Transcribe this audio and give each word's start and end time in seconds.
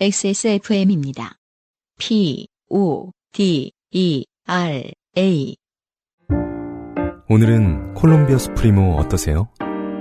XSFM입니다. 0.00 1.38
P, 1.98 2.46
O, 2.70 3.10
D, 3.32 3.72
E, 3.90 4.24
R, 4.46 4.92
A. 5.18 5.56
오늘은 7.28 7.94
콜롬비아 7.94 8.38
Supremo 8.38 8.94
어떠세요? 8.94 9.48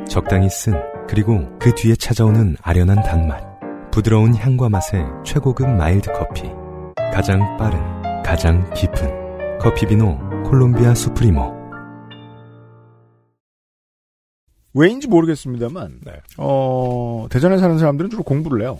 적당히 0.07 0.51
쓴, 0.51 0.75
그리고 1.09 1.39
그 1.57 1.73
뒤에 1.73 1.95
찾아오는 1.95 2.57
아련한 2.61 3.01
단맛. 3.01 3.43
부드러운 3.89 4.35
향과 4.35 4.69
맛의 4.69 5.03
최고급 5.25 5.67
mild 5.67 6.13
커피. 6.13 6.43
가장 7.11 7.57
빠른, 7.57 7.79
가장 8.21 8.71
깊은 8.75 9.57
커피비노 9.57 10.43
콜롬비아 10.43 10.93
Supremo. 10.93 11.57
왜인지 14.75 15.07
모르겠습니다만, 15.07 16.01
네. 16.05 16.11
어, 16.37 17.25
대전에 17.31 17.57
사는 17.57 17.79
사람들은 17.79 18.11
주로 18.11 18.21
공부를 18.21 18.61
해요. 18.61 18.77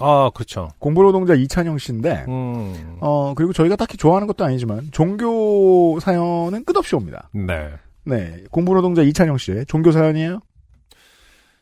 아, 0.00 0.30
그렇죠. 0.34 0.70
공부노동자 0.78 1.34
이찬영 1.34 1.78
씨인데, 1.78 2.24
음. 2.28 2.96
어, 3.00 3.32
그리고 3.36 3.52
저희가 3.52 3.76
딱히 3.76 3.96
좋아하는 3.96 4.26
것도 4.26 4.44
아니지만, 4.44 4.88
종교 4.90 5.98
사연은 6.00 6.64
끝없이 6.64 6.96
옵니다. 6.96 7.28
네. 7.32 7.70
네. 8.04 8.42
공부노동자 8.50 9.02
이찬영 9.02 9.38
씨의 9.38 9.66
종교 9.66 9.92
사연이에요? 9.92 10.40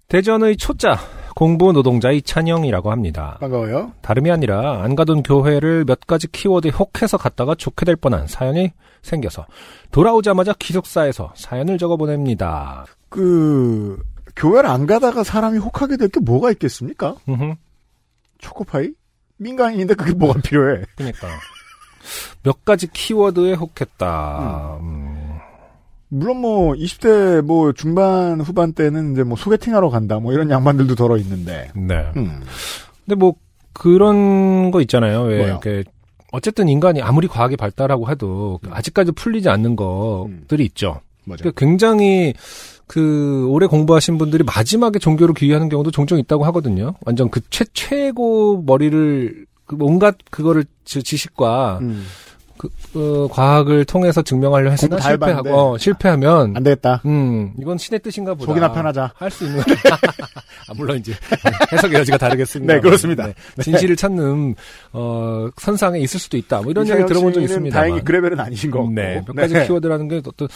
대전의 0.09 0.57
초짜 0.57 0.99
공부 1.35 1.73
노동자 1.73 2.11
이찬영이라고 2.11 2.91
합니다. 2.91 3.39
반가워요. 3.41 3.93
다름이 4.03 4.31
아니라 4.31 4.83
안 4.83 4.95
가던 4.95 5.23
교회를 5.23 5.85
몇 5.87 6.01
가지 6.01 6.27
키워드에 6.31 6.71
혹해서 6.71 7.17
갔다가 7.17 7.55
좋게 7.55 7.87
될 7.87 7.97
뻔한 7.97 8.27
사연이 8.27 8.73
생겨서 9.03 9.47
돌아오자마자 9.91 10.53
기숙사에서 10.53 11.33
사연을 11.35 11.79
적어 11.79 11.97
보냅니다. 11.97 12.85
그, 13.09 14.03
교회를 14.37 14.69
안 14.69 14.87
가다가 14.87 15.25
사람이 15.25 15.59
혹하게 15.59 15.97
될 15.97 16.09
게 16.09 16.21
뭐가 16.21 16.51
있겠습니까? 16.53 17.17
음흠. 17.29 17.55
초코파이? 18.43 18.91
민간인인데 19.39 19.95
그게 19.95 20.13
뭐가 20.13 20.41
필요해? 20.43 20.83
그러니까 20.97 21.29
몇 22.43 22.65
가지 22.65 22.87
키워드에 22.89 23.55
혹했다. 23.55 24.79
음. 24.81 25.39
물론 26.09 26.39
뭐 26.43 26.75
20대 26.75 27.41
뭐 27.41 27.73
중반 27.73 28.41
후반 28.41 28.75
때는 28.75 29.13
이제 29.13 29.23
뭐 29.23 29.37
소개팅하러 29.37 29.89
간다 29.89 30.19
뭐 30.19 30.35
이런 30.35 30.51
양반들도 30.51 30.95
덜어 30.95 31.17
있는데. 31.17 31.71
네. 31.75 32.13
음. 32.17 32.43
근데 33.07 33.15
뭐 33.15 33.35
그런 33.73 34.71
거 34.71 34.83
있잖아요. 34.83 35.23
왜 35.23 35.39
뭐요? 35.39 35.49
이렇게 35.49 35.85
어쨌든 36.33 36.69
인간이 36.69 37.01
아무리 37.01 37.29
과학이 37.29 37.57
발달하고 37.57 38.11
해도 38.11 38.61
아직까지 38.71 39.13
풀리지 39.13 39.49
않는 39.49 39.77
것들이 39.77 40.65
있죠. 40.67 41.01
뭐죠? 41.25 41.43
그러니까 41.45 41.59
굉장히 41.59 42.35
그 42.93 43.47
오래 43.49 43.67
공부하신 43.67 44.19
분들이 44.19 44.45
마지막에 44.45 44.99
종교를 44.99 45.33
귀의하는 45.35 45.71
경우도 45.71 45.93
종종 45.93 46.19
있다고 46.19 46.45
하거든요. 46.45 46.93
완전 47.07 47.31
그 47.31 47.41
최, 47.49 47.65
최고 47.73 48.63
머리를 48.67 49.47
그 49.65 49.79
온갖 49.81 50.17
그거를 50.31 50.67
지- 50.85 51.03
지식과 51.03 51.79
음. 51.81 52.05
그 52.63 52.69
어, 53.25 53.29
과학을 53.29 53.85
통해서 53.85 54.23
증명하려 54.23 54.71
했으나. 54.71 55.01
실패하고 55.01 55.51
어, 55.51 55.79
실패하면 55.79 56.57
안 56.57 56.63
되겠다. 56.63 57.03
음 57.07 57.53
이건 57.59 57.77
신의 57.79 58.01
뜻인가 58.01 58.35
보다. 58.35 58.47
속이나 58.47 58.73
편하자. 58.73 59.13
할 59.17 59.31
수 59.31 59.45
있는 59.45 59.61
아, 60.69 60.75
물론 60.77 60.99
이제 60.99 61.13
해석의 61.73 61.99
여지가 62.01 62.19
다르겠습니다. 62.19 62.75
네, 62.75 62.81
그렇습니다. 62.81 63.27
네. 63.27 63.35
진실을 63.63 63.97
찾는 63.97 64.55
어 64.93 65.49
선상에 65.57 65.99
있을 66.01 66.21
수도 66.21 66.37
있다. 66.37 66.63
뭐 66.63 66.71
이런 66.71 66.85
이찬영 66.87 67.07
들어본 67.07 67.33
적 67.33 67.41
있습니다. 67.43 67.77
다행히 67.79 68.01
그레벨은 68.03 68.39
아니신 68.39 68.71
거고. 68.71 68.91
네, 68.91 69.23
몇 69.27 69.35
가지 69.35 69.55
키워드라는 69.67 70.09
게 70.09 70.23
어떤 70.25 70.47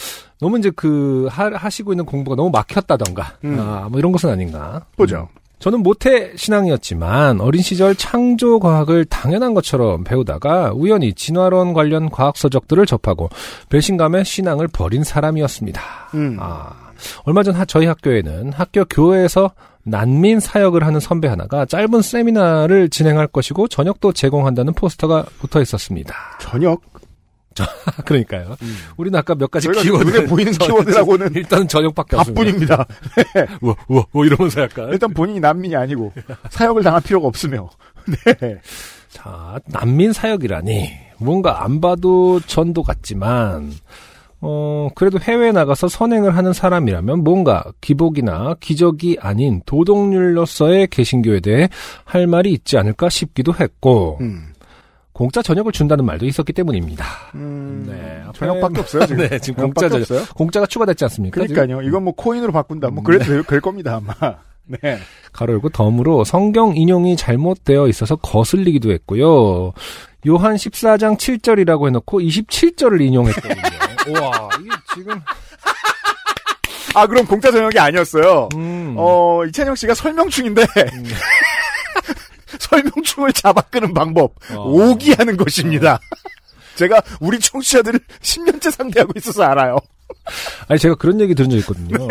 너무 0.40 0.58
이제 0.58 0.70
그 0.76 1.26
하, 1.30 1.50
하시고 1.52 1.92
있는 1.92 2.04
공부가 2.04 2.36
너무 2.36 2.50
막혔다던가, 2.50 3.34
음. 3.44 3.58
아, 3.58 3.88
뭐 3.90 3.98
이런 3.98 4.12
것은 4.12 4.30
아닌가. 4.30 4.84
보죠. 4.96 5.28
저는 5.58 5.82
모태 5.82 6.32
신앙이었지만 6.36 7.40
어린 7.40 7.62
시절 7.62 7.94
창조 7.94 8.60
과학을 8.60 9.06
당연한 9.06 9.54
것처럼 9.54 10.04
배우다가 10.04 10.72
우연히 10.74 11.14
진화론 11.14 11.72
관련 11.72 12.10
과학 12.10 12.36
서적들을 12.36 12.84
접하고 12.86 13.30
배신감에 13.70 14.22
신앙을 14.22 14.68
버린 14.68 15.02
사람이었습니다. 15.02 15.80
음. 16.14 16.36
아, 16.38 16.72
얼마 17.24 17.42
전 17.42 17.54
하- 17.54 17.64
저희 17.64 17.86
학교에는 17.86 18.52
학교 18.52 18.84
교회에서 18.84 19.50
난민 19.82 20.40
사역을 20.40 20.84
하는 20.84 21.00
선배 21.00 21.26
하나가 21.28 21.64
짧은 21.64 22.02
세미나를 22.02 22.90
진행할 22.90 23.26
것이고 23.26 23.68
저녁도 23.68 24.12
제공한다는 24.12 24.74
포스터가 24.74 25.24
붙어 25.38 25.62
있었습니다. 25.62 26.14
저녁. 26.40 26.80
그러니까요. 28.04 28.56
우리는 28.96 29.18
아까 29.18 29.34
몇 29.34 29.50
가지 29.50 29.68
키워드 29.68 30.04
눈에 30.04 30.26
보이는 30.26 30.52
키워드라고는 30.52 31.34
일단은 31.36 31.68
저녁밖에 31.68 32.16
없습니다. 32.16 32.42
밥뿐입니다. 32.42 32.86
우와, 33.62 33.74
우와, 33.88 34.04
뭐 34.12 34.24
이러면서 34.24 34.62
약간. 34.62 34.90
일단 34.90 35.12
본인이 35.12 35.40
난민이 35.40 35.74
아니고 35.76 36.12
사역을 36.50 36.82
당할 36.82 37.00
필요가 37.02 37.26
없으며. 37.28 37.68
네. 38.06 38.60
자, 39.08 39.58
난민 39.66 40.12
사역이라니 40.12 40.90
뭔가 41.18 41.64
안 41.64 41.80
봐도 41.80 42.40
전도 42.40 42.82
같지만 42.82 43.72
어 44.40 44.88
그래도 44.94 45.18
해외에 45.18 45.50
나가서 45.50 45.88
선행을 45.88 46.36
하는 46.36 46.52
사람이라면 46.52 47.24
뭔가 47.24 47.64
기복이나 47.80 48.56
기적이 48.60 49.16
아닌 49.20 49.62
도덕률로서의 49.64 50.88
개신교에 50.88 51.40
대해 51.40 51.68
할 52.04 52.26
말이 52.26 52.52
있지 52.52 52.76
않을까 52.76 53.08
싶기도 53.08 53.54
했고 53.54 54.18
음. 54.20 54.52
공짜 55.16 55.40
저녁을 55.40 55.72
준다는 55.72 56.04
말도 56.04 56.26
있었기 56.26 56.52
때문입니다. 56.52 57.06
음. 57.36 57.86
네, 57.88 58.22
저녁밖에 58.34 58.80
없어요 58.80 59.06
지금. 59.06 59.26
네, 59.26 59.38
지금 59.38 59.64
공짜 59.64 59.88
저녁. 59.88 60.02
없어요. 60.02 60.26
공짜가 60.34 60.66
추가됐지 60.66 61.04
않습니까? 61.04 61.40
그러니까요. 61.40 61.80
이건 61.80 62.04
뭐 62.04 62.12
코인으로 62.14 62.52
바꾼다. 62.52 62.90
뭐 62.90 63.02
그래도 63.02 63.24
될, 63.24 63.42
될 63.44 63.62
겁니다 63.62 63.96
아마. 63.96 64.12
네. 64.82 64.98
가로 65.32 65.54
열고 65.54 65.70
덤으로 65.70 66.24
성경 66.24 66.76
인용이 66.76 67.16
잘못되어 67.16 67.88
있어서 67.88 68.16
거슬리기도 68.16 68.92
했고요. 68.92 69.72
요한 70.28 70.56
14장 70.56 71.16
7절이라고 71.16 71.86
해놓고 71.86 72.20
27절을 72.20 73.00
인용했거든요. 73.00 73.62
와 74.20 74.50
이게 74.60 74.70
지금 74.94 75.18
아 76.94 77.06
그럼 77.06 77.24
공짜 77.24 77.50
저녁이 77.50 77.78
아니었어요. 77.78 78.50
음, 78.54 78.94
어 78.98 79.46
이찬영 79.46 79.76
씨가 79.76 79.94
설명충인데 79.94 80.66
설명충을 82.60 83.32
잡아끄는 83.32 83.94
방법 83.94 84.34
어. 84.50 84.64
오기하는 84.64 85.36
것입니다. 85.36 85.98
제가 86.76 87.00
우리 87.20 87.40
청취자들을 87.40 88.00
10년째 88.20 88.70
상대하고 88.70 89.12
있어서 89.16 89.44
알아요. 89.44 89.78
아니 90.68 90.78
제가 90.78 90.94
그런 90.96 91.20
얘기 91.20 91.34
들은 91.34 91.50
적 91.50 91.56
있거든요. 91.58 92.08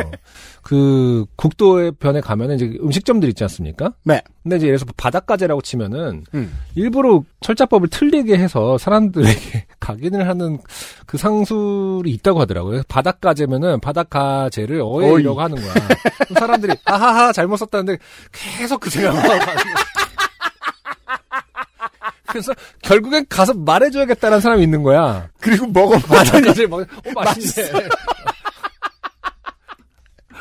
그 0.62 1.26
국도의 1.36 1.92
변에 2.00 2.22
가면은 2.22 2.56
이제 2.56 2.78
음식점들 2.82 3.30
있지 3.30 3.44
않습니까? 3.44 3.94
네. 4.04 4.22
근데 4.42 4.58
이제 4.58 4.68
예를 4.68 4.80
들어서 4.80 4.92
바닷가재라고 4.98 5.62
치면은 5.62 6.24
음. 6.34 6.58
일부러 6.74 7.24
철자법을 7.42 7.90
틀리게 7.90 8.38
해서 8.38 8.78
사람들에게 8.78 9.66
각인을 9.80 10.28
하는 10.28 10.58
그 11.06 11.18
상술이 11.18 12.10
있다고 12.12 12.40
하더라고요. 12.42 12.82
바닷가재면은 12.88 13.80
바닷가재를 13.80 14.82
어이라고 14.82 15.40
어이. 15.40 15.44
하는 15.44 15.56
거야. 15.62 15.74
사람들이 16.40 16.74
아하하 16.86 17.32
잘못 17.32 17.58
썼다는데 17.58 17.98
계속 18.32 18.80
그 18.80 18.90
생각을 18.90 19.22
하고. 19.22 19.52
그래서 22.36 22.54
결국엔 22.82 23.28
가서 23.30 23.54
말해줘야겠다는 23.54 24.42
사람이 24.42 24.62
있는 24.62 24.84
거야. 24.84 25.30
그리고. 25.40 25.72
바닷가재 25.72 26.68
막, 26.68 26.82
어, 27.08 27.12
맛있네. 27.16 27.70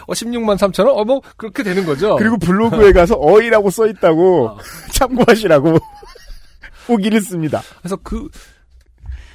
어, 0.09 0.13
16만 0.13 0.59
3천 0.59 0.87
원? 0.87 0.99
어, 0.99 1.05
뭐, 1.05 1.23
그렇게 1.37 1.63
되는 1.63 1.87
거죠. 1.87 2.17
그리고 2.17 2.37
블로그에 2.37 2.91
가서 2.91 3.15
어이라고 3.23 3.71
써 3.71 3.87
있다고 3.87 4.49
어. 4.49 4.59
참고하시라고 4.91 5.79
후기를 6.87 7.21
씁니다. 7.21 7.63
그래서 7.79 7.97
그 8.03 8.29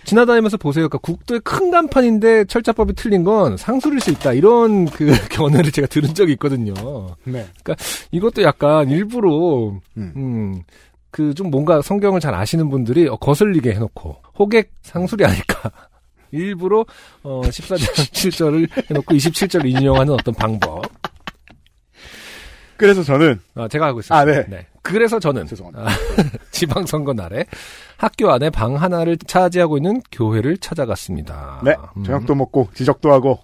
지나다니면서 0.03 0.57
보세요. 0.57 0.89
그러니까 0.89 0.97
국도의 0.97 1.39
큰 1.41 1.71
간판인데 1.71 2.43
철자법이 2.45 2.93
틀린 2.93 3.23
건 3.23 3.55
상술일 3.55 4.01
수 4.01 4.11
있다. 4.11 4.33
이런 4.33 4.85
그 4.85 5.13
견해를 5.29 5.71
제가 5.71 5.87
들은 5.87 6.13
적이 6.13 6.33
있거든요. 6.33 6.73
네. 7.23 7.47
이것도 8.11 8.41
약간 8.43 8.89
일부러 8.89 9.71
음. 9.97 10.13
음, 10.15 10.63
그 11.11 11.33
좀 11.33 11.49
뭔가 11.49 11.81
성경을 11.81 12.19
잘 12.19 12.33
아시는 12.35 12.69
분들이 12.69 13.07
어, 13.07 13.15
거슬리게 13.15 13.73
해놓고 13.73 14.17
호객 14.37 14.71
상술이 14.81 15.25
아닐까. 15.25 15.71
일부러 16.31 16.85
어 17.23 17.41
14장 17.43 17.91
7절을 18.11 18.89
해놓고 18.91 19.15
27절을 19.15 19.65
인용하는 19.65 20.13
어떤 20.13 20.33
방법. 20.35 20.83
그래서 22.79 23.03
저는 23.03 23.39
어, 23.55 23.67
제가 23.67 23.87
하고 23.87 23.99
있습니다. 23.99 24.17
아, 24.17 24.25
네. 24.25 24.65
그래서 24.81 25.19
저는 25.19 25.45
죄송합니다. 25.45 25.91
아, 25.91 25.93
지방선거 26.51 27.13
날에 27.13 27.45
학교 27.97 28.31
안에 28.31 28.49
방 28.49 28.75
하나를 28.81 29.17
차지하고 29.17 29.77
있는 29.77 30.01
교회를 30.11 30.57
찾아갔습니다. 30.57 31.59
네 31.63 31.75
음, 31.97 32.03
저녁도 32.05 32.33
먹고 32.35 32.69
지적도 32.73 33.11
하고 33.11 33.39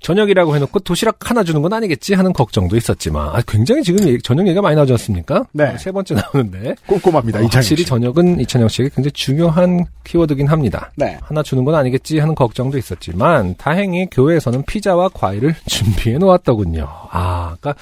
저녁이라고 0.00 0.54
해놓고 0.54 0.78
도시락 0.80 1.28
하나 1.28 1.42
주는 1.42 1.60
건 1.60 1.72
아니겠지 1.72 2.14
하는 2.14 2.32
걱정도 2.32 2.76
있었지만 2.76 3.28
아, 3.34 3.42
굉장히 3.46 3.82
지금 3.82 4.06
얘기- 4.06 4.22
저녁 4.22 4.46
얘기가 4.46 4.62
많이 4.62 4.76
나오지 4.76 4.92
않습니까? 4.92 5.44
네. 5.52 5.64
어, 5.64 5.76
세 5.78 5.90
번째 5.90 6.14
나오는데 6.14 6.76
꼼꼼합니다. 6.86 7.40
어, 7.40 7.42
이찬영 7.42 7.50
확실히 7.56 7.82
씨. 7.82 7.88
저녁은 7.88 8.40
이찬영 8.40 8.68
씨에게 8.68 8.90
굉장히 8.94 9.12
중요한 9.12 9.84
키워드긴 10.04 10.46
합니다. 10.46 10.92
네. 10.96 11.18
하나 11.22 11.42
주는 11.42 11.64
건 11.64 11.74
아니겠지 11.74 12.20
하는 12.20 12.34
걱정도 12.36 12.78
있었지만 12.78 13.56
다행히 13.58 14.06
교회에서는 14.10 14.62
피자와 14.66 15.08
과일을 15.12 15.56
준비해 15.66 16.18
놓았더군요. 16.18 16.86
아, 17.10 17.56
그러니까 17.60 17.74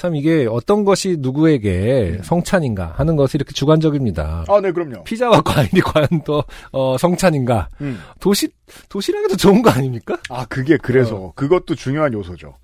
참 0.00 0.16
이게 0.16 0.46
어떤 0.50 0.86
것이 0.86 1.16
누구에게 1.18 2.16
음. 2.16 2.22
성찬인가 2.24 2.94
하는 2.96 3.16
것이 3.16 3.36
이렇게 3.36 3.52
주관적입니다. 3.52 4.46
아, 4.48 4.60
네, 4.62 4.72
그럼요. 4.72 5.04
피자와 5.04 5.42
과일이 5.44 5.82
과연 5.82 6.08
또 6.24 6.42
어, 6.72 6.96
성찬인가? 6.96 7.68
음. 7.82 8.00
도시 8.18 8.48
도시락에도 8.88 9.36
좋은 9.36 9.60
거 9.60 9.68
아닙니까? 9.68 10.16
아, 10.30 10.46
그게 10.46 10.78
그래서 10.78 11.16
어. 11.16 11.32
그것도 11.36 11.74
중요한 11.74 12.14
요소죠. 12.14 12.54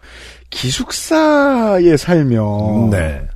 기숙사에 0.49 1.99
살면 1.99 2.89
네. 2.91 3.29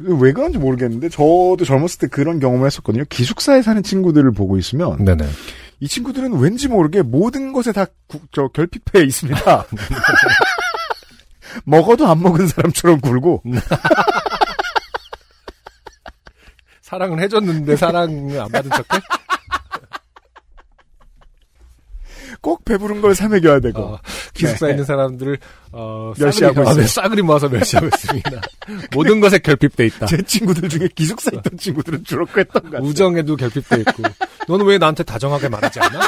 왜 0.00 0.32
그런지 0.32 0.58
모르겠는데 0.58 1.08
저도 1.08 1.58
젊었을 1.64 2.00
때 2.00 2.06
그런 2.08 2.40
경험을 2.40 2.66
했었거든요. 2.66 3.04
기숙사에 3.08 3.62
사는 3.62 3.80
친구들을 3.84 4.32
보고 4.32 4.58
있으면 4.58 5.04
네네. 5.04 5.24
이 5.78 5.86
친구들은 5.86 6.40
왠지 6.40 6.66
모르게 6.66 7.02
모든 7.02 7.52
것에 7.52 7.70
다 7.70 7.86
구- 8.08 8.18
저 8.32 8.48
결핍해 8.48 9.04
있습니다. 9.04 9.66
먹어도 11.64 12.06
안 12.08 12.20
먹은 12.22 12.46
사람처럼 12.48 13.00
굴고 13.00 13.42
사랑을 16.82 17.20
해줬는데 17.20 17.76
사랑을 17.76 18.40
안 18.40 18.50
받은 18.50 18.70
척해? 18.70 19.02
꼭 22.40 22.64
배부른 22.64 23.00
걸 23.00 23.14
사 23.14 23.28
먹여야 23.28 23.58
되고 23.60 23.80
어, 23.82 23.98
기숙사에 24.34 24.68
네. 24.68 24.74
있는 24.74 24.84
사람들을 24.84 25.38
어, 25.72 26.12
멸시하고 26.18 26.54
싸그리, 26.54 26.68
아, 26.68 26.70
있어요. 26.72 26.82
네, 26.82 26.86
싸그리 26.88 27.22
모아서 27.22 27.48
멸시하고 27.48 27.86
있습니다. 27.88 28.30
모든 28.94 29.20
것에 29.20 29.38
결핍돼 29.38 29.86
있다. 29.86 30.06
제 30.06 30.22
친구들 30.22 30.68
중에 30.68 30.88
기숙사 30.94 31.30
있던 31.34 31.56
친구들은 31.58 32.04
주로 32.04 32.24
그랬던 32.26 32.62
것 32.62 32.70
같아요. 32.70 32.88
우정에도 32.88 33.34
결핍돼 33.36 33.80
있고. 33.80 34.02
너는 34.46 34.64
왜 34.66 34.78
나한테 34.78 35.02
다정하게 35.02 35.48
말하지 35.48 35.80
않아? 35.80 35.98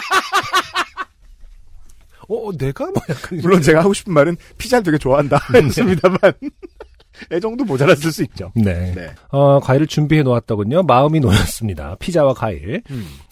어, 2.28 2.50
내가 2.56 2.84
뭐 2.86 2.94
약간 3.08 3.38
물론 3.40 3.62
제가 3.62 3.80
하고 3.80 3.92
싶은 3.94 4.12
말은 4.12 4.36
피자를 4.58 4.84
되게 4.84 4.98
좋아한다 4.98 5.38
했습니다만 5.54 6.18
애정도 7.32 7.64
모자랐을 7.64 8.12
수 8.12 8.22
있죠. 8.24 8.52
네. 8.54 8.92
네. 8.94 9.10
어, 9.30 9.58
과일을 9.60 9.86
준비해 9.88 10.22
놓았더군요. 10.22 10.82
마음이 10.84 11.18
놓였습니다. 11.20 11.96
피자와 11.98 12.34
과일. 12.34 12.82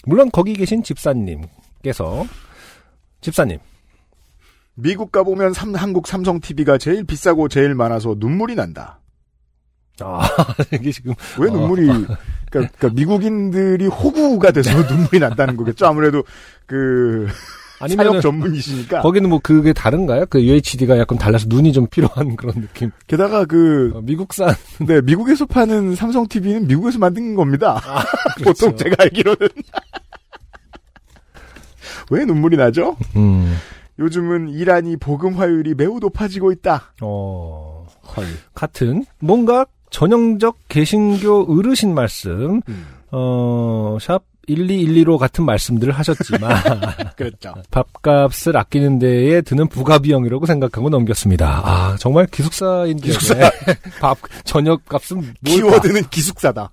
물론 0.04 0.28
거기 0.32 0.54
계신 0.54 0.82
집사님께서 0.82 2.26
집사님. 3.20 3.58
미국 4.74 5.12
가보면 5.12 5.52
삼- 5.52 5.74
한국 5.74 6.06
삼성 6.08 6.40
TV가 6.40 6.78
제일 6.78 7.04
비싸고 7.04 7.48
제일 7.48 7.74
많아서 7.74 8.14
눈물이 8.18 8.56
난다. 8.56 8.98
아, 10.00 10.20
이게 10.74 10.90
지금 10.90 11.14
왜 11.38 11.48
어. 11.48 11.52
눈물이 11.52 11.86
그러니까, 11.86 12.16
그러니까 12.50 12.88
미국인들이 12.90 13.86
호구가 13.86 14.50
돼서 14.50 14.70
눈물이 14.82 15.18
난다는 15.20 15.56
거겠죠. 15.56 15.86
아무래도 15.86 16.22
그 16.66 17.26
아니면 17.80 18.06
사역 18.10 18.22
전문이시니까. 18.22 19.02
거기는 19.02 19.28
뭐 19.28 19.38
그게 19.42 19.72
다른가요? 19.72 20.26
그 20.26 20.42
UHD가 20.42 20.98
약간 20.98 21.18
달라서 21.18 21.46
눈이 21.48 21.72
좀 21.72 21.86
필요한 21.86 22.34
그런 22.36 22.54
느낌. 22.60 22.90
게다가 23.06 23.44
그 23.44 23.92
어, 23.94 24.00
미국산 24.02 24.54
네, 24.86 25.00
미국에서 25.02 25.46
파는 25.46 25.94
삼성 25.94 26.26
TV는 26.26 26.66
미국에서 26.66 26.98
만든 26.98 27.34
겁니다. 27.34 27.80
그렇죠. 28.36 28.66
보통 28.66 28.76
제가 28.76 28.96
알기로는 29.04 29.48
왜 32.10 32.24
눈물이 32.24 32.56
나죠? 32.56 32.96
음. 33.16 33.56
요즘은 33.98 34.50
이란이 34.50 34.96
복음화율이 34.98 35.74
매우 35.74 35.98
높아지고 35.98 36.52
있다. 36.52 36.92
어, 37.00 37.86
헐. 38.16 38.24
같은 38.54 39.04
뭔가 39.20 39.64
전형적 39.90 40.58
개신교 40.68 41.46
어르신 41.58 41.94
말씀 41.94 42.60
음, 42.68 42.86
어, 43.10 43.96
샵 44.00 44.22
1212로 44.48 45.18
같은 45.18 45.44
말씀들을 45.44 45.92
하셨지만 45.92 46.50
그랬죠. 47.16 47.54
밥값을 47.70 48.56
아끼는 48.56 48.98
데에 48.98 49.40
드는 49.42 49.68
부가 49.68 49.98
비용이라고 49.98 50.46
생각하고 50.46 50.88
넘겼습니다. 50.88 51.62
아, 51.64 51.96
정말 51.98 52.26
기숙사인데 52.26 53.02
기숙사. 53.08 53.34
밥 54.00 54.18
저녁 54.44 54.84
값은 54.86 55.16
뭘까? 55.16 55.32
키워드는 55.44 56.02
기숙사다. 56.10 56.70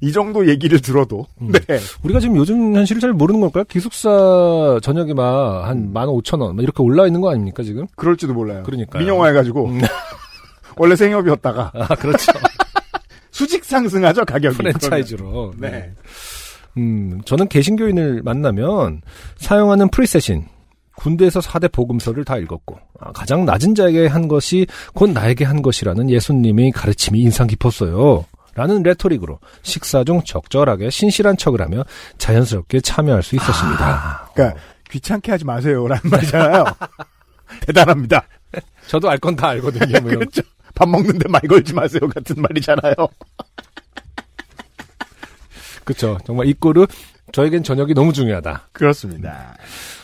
이 0.00 0.10
정도 0.10 0.48
얘기를 0.48 0.80
들어도 0.80 1.26
음. 1.40 1.52
네. 1.52 1.78
우리가 2.02 2.18
지금 2.18 2.36
요즘 2.36 2.74
현실을 2.74 3.00
잘 3.00 3.12
모르는 3.12 3.40
걸까요? 3.40 3.62
기숙사 3.64 4.80
저녁이 4.82 5.14
막 5.14 5.64
한 5.64 5.92
15,000원 5.94 6.60
이렇게 6.60 6.82
올라 6.82 7.06
있는 7.06 7.20
거 7.20 7.30
아닙니까, 7.30 7.62
지금? 7.62 7.86
그럴지도 7.94 8.34
몰라요. 8.34 8.64
그러니까요. 8.64 9.00
민영화 9.00 9.28
해가지고 9.28 9.66
음. 9.68 9.80
원래 10.76 10.96
생협이었다가 10.96 11.70
아, 11.74 11.86
그렇죠. 11.94 12.32
수직 13.30 13.64
상승하죠 13.64 14.24
가격이. 14.24 14.56
프랜차이즈로. 14.56 15.52
그러면. 15.56 15.60
네. 15.60 15.92
음, 16.78 17.20
저는 17.24 17.48
개신교인을 17.48 18.22
만나면 18.24 19.02
사용하는 19.36 19.88
preset인 19.88 20.46
군대에서 20.96 21.40
4대 21.40 21.72
복음서를 21.72 22.24
다 22.24 22.36
읽었고 22.36 22.78
아, 23.00 23.12
가장 23.12 23.44
낮은 23.44 23.74
자에게 23.74 24.06
한 24.06 24.28
것이 24.28 24.66
곧 24.94 25.10
나에게 25.10 25.44
한 25.44 25.62
것이라는 25.62 26.08
예수님의 26.10 26.70
가르침이 26.72 27.20
인상 27.20 27.46
깊었어요. 27.46 28.24
라는 28.54 28.82
rhetoric으로 28.82 29.38
식사 29.62 30.04
중 30.04 30.20
적절하게 30.22 30.90
신실한 30.90 31.38
척을 31.38 31.62
하며 31.62 31.84
자연스럽게 32.18 32.80
참여할 32.82 33.22
수 33.22 33.34
있었습니다. 33.36 34.28
그러니까 34.34 34.60
귀찮게 34.90 35.32
하지 35.32 35.46
마세요라는 35.46 36.02
말이잖아요. 36.10 36.64
대단합니다. 37.66 38.22
저도 38.88 39.08
알 39.08 39.18
건 39.18 39.36
다 39.36 39.48
알거든요. 39.48 40.00
뭐 40.02 40.10
그렇죠. 40.12 40.42
밥 40.74 40.86
먹는데 40.88 41.28
말 41.30 41.40
걸지 41.42 41.72
마세요 41.72 42.02
같은 42.14 42.36
말이잖아요. 42.42 42.94
그렇죠. 45.84 46.18
정말 46.24 46.46
이 46.46 46.54
꼴은 46.54 46.86
저에겐 47.32 47.62
저녁이 47.62 47.94
너무 47.94 48.12
중요하다. 48.12 48.68
그렇습니다. 48.72 49.56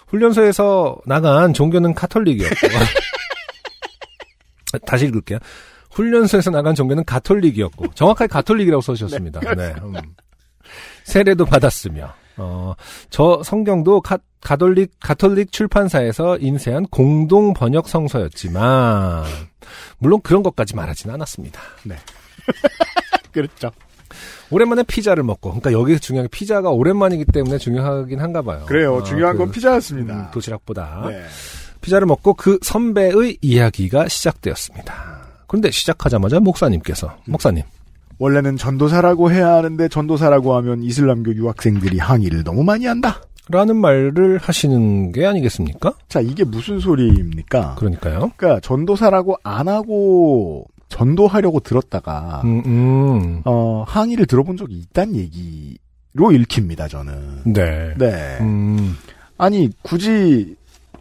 훈련소에서 0.08 0.98
나간 1.06 1.52
종교는 1.52 1.94
카톨릭이었고 1.94 2.56
다시 4.86 5.06
읽을게요. 5.06 5.38
훈련소에서 5.90 6.50
나간 6.50 6.74
종교는 6.74 7.04
가톨릭이었고 7.04 7.88
정확하게 7.94 8.28
가톨릭이라고 8.28 8.80
써주셨습니다. 8.80 9.40
네, 9.54 9.74
음. 9.82 9.94
세례도 11.04 11.44
받았으며 11.44 12.14
어, 12.36 12.74
저 13.10 13.42
성경도 13.44 14.00
가, 14.00 14.18
가톨릭 14.40 14.92
가톨릭 15.00 15.52
출판사에서 15.52 16.38
인쇄한 16.38 16.86
공동 16.86 17.52
번역 17.52 17.88
성서였지만 17.88 19.24
물론 19.98 20.20
그런 20.22 20.42
것까지 20.42 20.76
말하지는 20.76 21.14
않았습니다. 21.14 21.60
그렇죠. 23.32 23.70
오랜만에 24.50 24.82
피자를 24.82 25.22
먹고 25.22 25.50
그러니까 25.50 25.72
여기서 25.72 26.00
중요한 26.00 26.26
게 26.26 26.30
피자가 26.30 26.70
오랜만이기 26.70 27.26
때문에 27.26 27.58
중요하긴 27.58 28.20
한가 28.20 28.42
봐요. 28.42 28.64
그래요. 28.66 28.96
어, 28.96 29.02
중요한 29.02 29.34
그, 29.34 29.40
건 29.40 29.50
피자였습니다. 29.50 30.14
음, 30.14 30.26
도시락보다 30.32 31.04
네. 31.08 31.22
피자를 31.80 32.06
먹고 32.06 32.34
그 32.34 32.58
선배의 32.62 33.38
이야기가 33.40 34.08
시작되었습니다. 34.08 35.18
그런데 35.46 35.70
시작하자마자 35.70 36.40
목사님께서 36.40 37.14
목사님 37.26 37.64
원래는 38.18 38.56
전도사라고 38.56 39.30
해야 39.30 39.54
하는데 39.54 39.88
전도사라고 39.88 40.54
하면 40.56 40.82
이슬람교 40.82 41.34
유학생들이 41.34 41.98
항의를 41.98 42.44
너무 42.44 42.64
많이 42.64 42.86
한다. 42.86 43.22
라는 43.50 43.76
말을 43.76 44.38
하시는 44.42 45.10
게 45.10 45.24
아니겠습니까? 45.24 45.94
자, 46.08 46.20
이게 46.20 46.44
무슨 46.44 46.80
소리입니까? 46.80 47.76
그러니까요. 47.78 48.32
그러니까 48.36 48.60
전도사라고 48.60 49.36
안 49.42 49.68
하고 49.68 50.66
전도하려고 50.88 51.60
들었다가 51.60 52.42
음, 52.44 52.62
음. 52.66 53.42
어, 53.44 53.84
항의를 53.86 54.26
들어본 54.26 54.56
적이 54.56 54.76
있단 54.78 55.14
얘기로 55.14 56.32
읽힙니다, 56.32 56.88
저는. 56.88 57.42
네. 57.52 57.94
네. 57.98 58.38
음, 58.40 58.96
아니, 59.36 59.70
굳이 59.82 60.56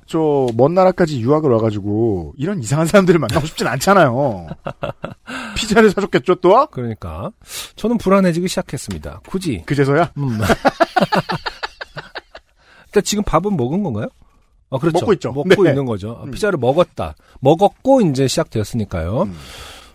저 0.05 0.47
먼 0.55 0.73
나라까지 0.73 1.19
유학을 1.19 1.51
와가지고 1.51 2.33
이런 2.37 2.61
이상한 2.61 2.87
사람들을 2.87 3.19
만나고 3.19 3.45
싶진 3.45 3.67
않잖아요. 3.67 4.47
피자를 5.57 5.91
사줬겠죠, 5.91 6.35
또? 6.35 6.65
그러니까 6.67 7.31
저는 7.75 7.97
불안해지기 7.97 8.47
시작했습니다. 8.47 9.21
굳이 9.27 9.63
그제서야 9.65 10.11
음. 10.17 10.39
일단 12.85 13.03
지금 13.03 13.23
밥은 13.25 13.57
먹은 13.57 13.83
건가요? 13.83 14.07
아, 14.69 14.77
그렇죠. 14.77 14.99
먹고 14.99 15.13
있죠. 15.13 15.31
먹고 15.31 15.63
네. 15.63 15.69
있는 15.69 15.85
거죠. 15.85 16.17
아, 16.21 16.23
음. 16.25 16.31
피자를 16.31 16.57
먹었다. 16.57 17.15
먹었고 17.41 18.01
이제 18.01 18.27
시작되었으니까요. 18.27 19.23
음. 19.23 19.35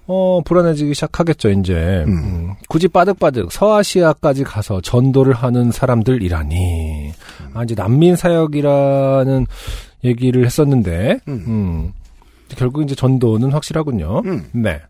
어, 0.06 0.40
불안해지기 0.44 0.94
시작하겠죠, 0.94 1.50
이제. 1.50 2.04
음. 2.06 2.12
음, 2.12 2.54
굳이 2.68 2.88
빠득빠득 2.88 3.52
서아시아까지 3.52 4.44
가서 4.44 4.80
전도를 4.80 5.32
하는 5.32 5.70
사람들이라니. 5.70 7.12
아, 7.54 7.62
이제 7.62 7.74
난민 7.74 8.16
사역이라는 8.16 9.46
얘기를 10.04 10.44
했었는데, 10.44 11.20
음. 11.28 11.44
음, 11.46 11.92
결국 12.48 12.82
이제 12.82 12.94
전도는 12.94 13.52
확실하군요. 13.52 14.22
음. 14.26 14.48
네. 14.52 14.80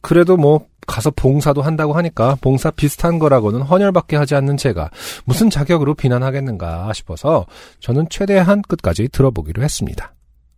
그래도 0.00 0.36
뭐, 0.36 0.66
가서 0.86 1.12
봉사도 1.12 1.62
한다고 1.62 1.92
하니까 1.92 2.36
봉사 2.40 2.70
비슷한 2.72 3.20
거라고는 3.20 3.62
헌혈밖에 3.62 4.16
하지 4.16 4.34
않는 4.34 4.56
제가 4.56 4.90
무슨 5.24 5.48
자격으로 5.48 5.94
비난하겠는가 5.94 6.92
싶어서 6.92 7.46
저는 7.78 8.08
최대한 8.10 8.62
끝까지 8.62 9.08
들어보기로 9.08 9.62
했습니다. 9.62 10.12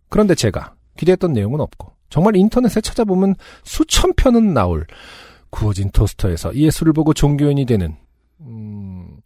그런데 0.09 0.33
제가 0.33 0.73
기대했던 0.97 1.33
내용은 1.33 1.59
없고 1.61 1.91
정말 2.15 2.37
인터넷에 2.37 2.79
찾아보면 2.79 3.35
수천 3.65 4.13
편은 4.15 4.53
나올 4.53 4.87
구워진 5.49 5.91
토스터에서 5.91 6.55
예수를 6.55 6.93
보고 6.93 7.13
종교인이 7.13 7.65
되는 7.65 7.93
음, 8.39 9.17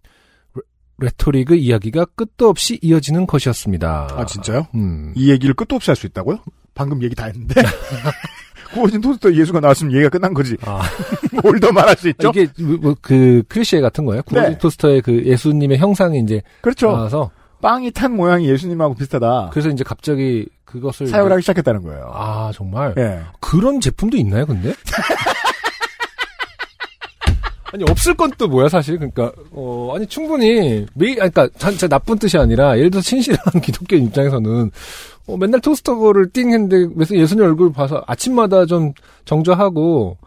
레- 0.55 0.61
레토릭의 0.97 1.61
이야기가 1.63 2.05
끝도 2.15 2.49
없이 2.49 2.79
이어지는 2.81 3.27
것이었습니다. 3.27 4.07
아, 4.15 4.25
진짜요? 4.25 4.65
음. 4.73 5.13
이 5.15 5.29
얘기를 5.29 5.53
끝도 5.53 5.75
없이 5.75 5.91
할 5.91 5.95
수 5.95 6.07
있다고요? 6.07 6.39
방금 6.73 7.03
얘기 7.03 7.13
다 7.13 7.25
했는데. 7.25 7.61
구워진 8.73 9.01
토스터 9.01 9.33
예수가 9.35 9.59
나왔으면 9.59 9.93
얘기가 9.93 10.09
끝난 10.09 10.33
거지. 10.33 10.57
아, 10.61 10.81
뭘더 11.43 11.71
말할 11.71 11.95
수 11.95 12.09
있죠? 12.09 12.29
이게 12.29 12.47
뭐 12.81 12.95
그 13.01 13.43
크리시에 13.49 13.81
같은 13.81 14.03
거예요? 14.05 14.23
구워진 14.23 14.53
네. 14.53 14.57
토스터의 14.57 15.01
그 15.03 15.25
예수님의 15.25 15.77
형상이 15.77 16.19
이제 16.21 16.41
그렇죠. 16.61 16.87
나와서 16.91 17.29
빵이 17.61 17.91
탄 17.91 18.15
모양이 18.15 18.47
예수님하고 18.49 18.95
비슷하다. 18.95 19.49
그래서 19.51 19.69
이제 19.69 19.83
갑자기 19.83 20.47
그것을 20.65 21.07
사용을 21.07 21.31
하기 21.33 21.41
시작했다는 21.41 21.83
거예요. 21.83 22.09
아 22.13 22.51
정말 22.53 22.93
예. 22.97 23.21
그런 23.39 23.81
제품도 23.81 24.17
있나요, 24.17 24.45
근데? 24.45 24.73
아니 27.71 27.83
없을 27.83 28.15
건 28.15 28.31
또 28.37 28.47
뭐야 28.47 28.67
사실 28.69 28.95
그러니까 28.97 29.31
어 29.51 29.93
아니 29.95 30.07
충분히 30.07 30.87
매일 30.95 31.21
아니, 31.21 31.31
그러니까 31.31 31.49
진짜 31.69 31.87
나쁜 31.87 32.17
뜻이 32.17 32.37
아니라 32.37 32.77
예를 32.77 32.89
들어 32.89 33.01
친실한 33.01 33.39
기독교 33.61 33.95
입장에서는 33.95 34.71
어, 35.27 35.37
맨날 35.37 35.61
토스터를 35.61 36.31
띵 36.31 36.51
했는데 36.51 36.87
무슨 36.95 37.17
예수님 37.17 37.43
얼굴 37.43 37.71
봐서 37.71 38.03
아침마다 38.07 38.65
좀 38.65 38.93
정조하고 39.25 40.17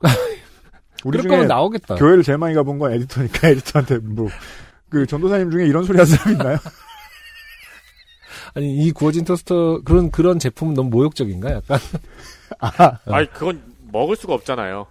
우리 1.04 1.18
그럴 1.18 1.30
거면 1.30 1.48
나오겠다. 1.48 1.96
교회를 1.96 2.22
제일 2.22 2.38
많이 2.38 2.54
가본 2.54 2.78
건 2.78 2.92
에디터니까 2.94 3.48
에디터한테 3.48 3.98
뭐, 3.98 4.28
그 4.88 5.06
전도사님 5.06 5.50
중에 5.50 5.66
이런 5.66 5.84
소리 5.84 5.98
하는 5.98 6.16
사람 6.16 6.32
있나요? 6.32 6.58
아니 8.54 8.86
이 8.86 8.92
구워진 8.92 9.24
토스터 9.24 9.82
그런 9.84 10.10
그런 10.10 10.38
제품은 10.38 10.74
너무 10.74 10.88
모욕적인가 10.90 11.52
약간 11.52 11.78
아, 12.58 12.98
아니 13.06 13.30
그건 13.32 13.62
먹을 13.92 14.16
수가 14.16 14.34
없잖아요. 14.34 14.86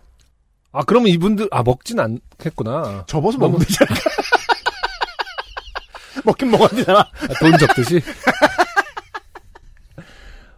아 0.71 0.83
그러면 0.83 1.09
이분들 1.09 1.47
아 1.51 1.63
먹진 1.63 1.99
않겠구나 1.99 3.05
접어서 3.07 3.37
먹으면 3.37 3.65
되잖아. 3.65 3.91
먹긴 6.23 6.51
먹어야 6.51 6.69
되잖아. 6.69 6.99
아, 6.99 7.27
돈 7.39 7.57
접듯이 7.57 8.01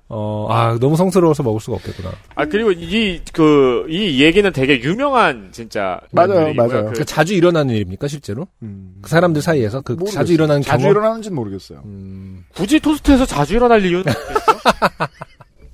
어 0.10 0.48
아 0.50 0.78
너무 0.80 0.96
성스러워서 0.96 1.44
먹을 1.44 1.60
수가 1.60 1.76
없겠구나 1.78 2.12
아 2.36 2.46
그리고 2.46 2.72
이 2.72 3.20
그 3.34 3.86
이 3.90 4.24
얘기는 4.24 4.52
되게 4.54 4.80
유명한 4.82 5.50
진짜 5.52 6.00
맞아요. 6.12 6.54
맞아요. 6.54 6.70
그 6.70 6.78
그러니까 6.80 7.04
자주 7.04 7.34
일어나는 7.34 7.76
일입니까 7.76 8.08
실제로 8.08 8.48
음. 8.64 8.96
그 9.02 9.10
사람들 9.10 9.42
사이에서 9.42 9.82
그 9.82 9.92
모르겠어요. 9.94 10.20
자주 10.22 10.34
일어나는 10.34 10.62
자주 10.62 10.84
경험 10.84 10.92
일어나는지는 10.98 11.36
모르겠어요. 11.36 11.82
음, 11.86 12.44
굳이 12.56 12.80
토스트에서 12.80 13.26
자주 13.26 13.56
일어날 13.56 13.84
이유는 13.86 14.06
없겠죠? 14.08 15.08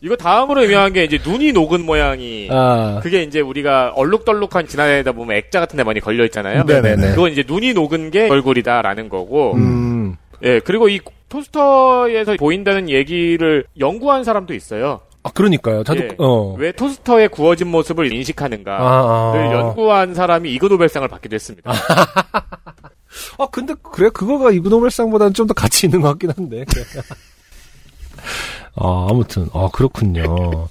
이거 0.02 0.16
다음으로 0.18 0.64
유명한 0.66 0.92
게 0.92 1.06
이제 1.06 1.18
눈이 1.26 1.54
녹은 1.54 1.86
모양이 1.86 2.50
아 2.52 3.00
그게 3.02 3.24
이제 3.24 3.40
우리가 3.40 3.94
얼룩덜룩한 3.96 4.68
지나다니다 4.68 5.14
보면 5.14 5.38
액자 5.38 5.60
같은 5.62 5.78
데 5.78 5.84
많이 5.84 6.00
걸려 6.02 6.26
있잖아요. 6.26 6.64
네네네 6.66 7.12
그건 7.12 7.32
이제 7.32 7.44
눈이 7.48 7.74
녹은 7.74 8.12
게 8.12 8.30
얼굴이다라는 8.30 9.08
거고. 9.10 9.54
음. 9.56 10.18
예, 10.44 10.60
그리고 10.60 10.90
이 10.90 11.00
토스터에서 11.34 12.36
보인다는 12.38 12.90
얘기를 12.90 13.66
연구한 13.80 14.24
사람도 14.24 14.54
있어요. 14.54 15.02
아 15.24 15.32
그러니까요 15.32 15.84
저도 15.84 16.02
예. 16.04 16.10
어 16.18 16.54
왜 16.58 16.72
토스터의 16.74 17.30
구워진 17.30 17.70
모습을 17.70 18.12
인식하는가를 18.14 18.86
아, 18.86 19.32
아. 19.34 19.52
연구한 19.54 20.14
사람이 20.14 20.54
이그 20.54 20.66
노벨상을 20.68 21.08
받기도 21.08 21.36
했습니다. 21.36 21.72
아 23.40 23.48
근데 23.52 23.74
그래 23.82 24.10
그거가 24.10 24.52
이그 24.52 24.68
노벨상보다는 24.70 25.34
좀 25.34 25.48
더 25.48 25.54
가치 25.54 25.88
있는 25.88 26.02
것 26.02 26.10
같긴 26.10 26.32
한데 26.36 26.66
아 28.76 29.08
아무튼 29.10 29.48
아 29.54 29.70
그렇군요 29.72 30.68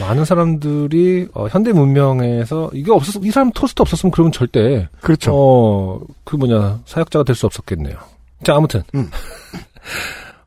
많은 0.00 0.24
사람들이 0.24 1.28
어, 1.34 1.46
현대 1.48 1.72
문명에서 1.72 2.70
이게 2.72 2.90
없었 2.92 3.22
이 3.24 3.30
사람 3.30 3.50
토스트 3.52 3.82
없었으면 3.82 4.10
그러면 4.10 4.32
절대 4.32 4.88
그렇죠. 5.00 5.32
어 5.34 6.00
그 6.24 6.36
뭐냐 6.36 6.80
사역자가 6.86 7.24
될 7.24 7.34
수 7.36 7.46
없었겠네요 7.46 7.96
자 8.44 8.54
아무튼 8.56 8.82
음. 8.94 9.10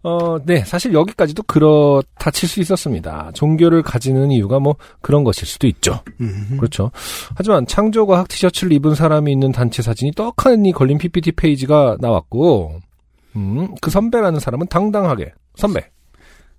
어, 0.04 0.38
네, 0.46 0.64
사실 0.64 0.94
여기까지도 0.94 1.42
그렇다 1.44 2.30
칠 2.30 2.48
수 2.48 2.60
있었습니다. 2.62 3.32
종교를 3.34 3.82
가지는 3.82 4.30
이유가 4.30 4.60
뭐 4.60 4.76
그런 5.02 5.24
것일 5.24 5.48
수도 5.48 5.66
있죠. 5.66 6.02
음. 6.22 6.58
그렇죠. 6.60 6.92
하지만 7.36 7.66
창조과학 7.66 8.28
티셔츠를 8.28 8.72
입은 8.74 8.94
사람이 8.94 9.32
있는 9.32 9.52
단체 9.52 9.82
사진이 9.82 10.12
떡하니 10.12 10.74
걸린 10.74 11.00
PPT 11.00 11.32
페이지가 11.32 11.98
나왔고, 12.00 12.80
음, 13.36 13.74
그 13.82 13.90
선배라는 13.90 14.40
사람은 14.40 14.68
당당하게, 14.68 15.34
선배. 15.56 15.90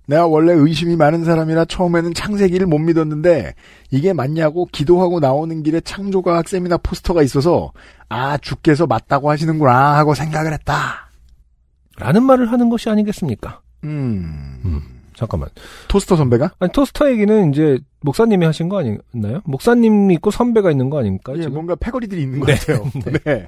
내가 0.07 0.25
원래 0.27 0.53
의심이 0.53 0.95
많은 0.95 1.23
사람이라 1.25 1.65
처음에는 1.65 2.13
창세기를 2.13 2.65
못 2.67 2.77
믿었는데 2.79 3.53
이게 3.91 4.13
맞냐고 4.13 4.65
기도하고 4.71 5.19
나오는 5.19 5.63
길에 5.63 5.81
창조과학 5.81 6.47
세미나 6.47 6.77
포스터가 6.77 7.21
있어서 7.23 7.73
아 8.07 8.37
주께서 8.37 8.87
맞다고 8.87 9.29
하시는구나 9.29 9.97
하고 9.97 10.13
생각을 10.13 10.53
했다. 10.53 11.06
라는 11.99 12.23
말을 12.23 12.51
하는 12.51 12.69
것이 12.69 12.89
아니겠습니까? 12.89 13.61
음. 13.83 14.59
음, 14.65 14.81
잠깐만. 15.15 15.49
토스터 15.87 16.15
선배가? 16.15 16.51
아니, 16.59 16.71
토스터 16.71 17.09
얘기는 17.11 17.51
이제 17.51 17.79
목사님이 18.01 18.45
하신 18.45 18.69
거 18.69 18.79
아니었나요? 18.79 19.41
목사님 19.45 20.11
있고 20.11 20.31
선배가 20.31 20.71
있는 20.71 20.89
거 20.89 20.99
아닙니까? 20.99 21.33
예, 21.35 21.41
지금? 21.41 21.53
뭔가 21.53 21.75
패거리들이 21.75 22.21
있는 22.21 22.39
것 22.39 22.45
네, 22.47 22.55
같아요. 22.55 22.91
네. 23.23 23.47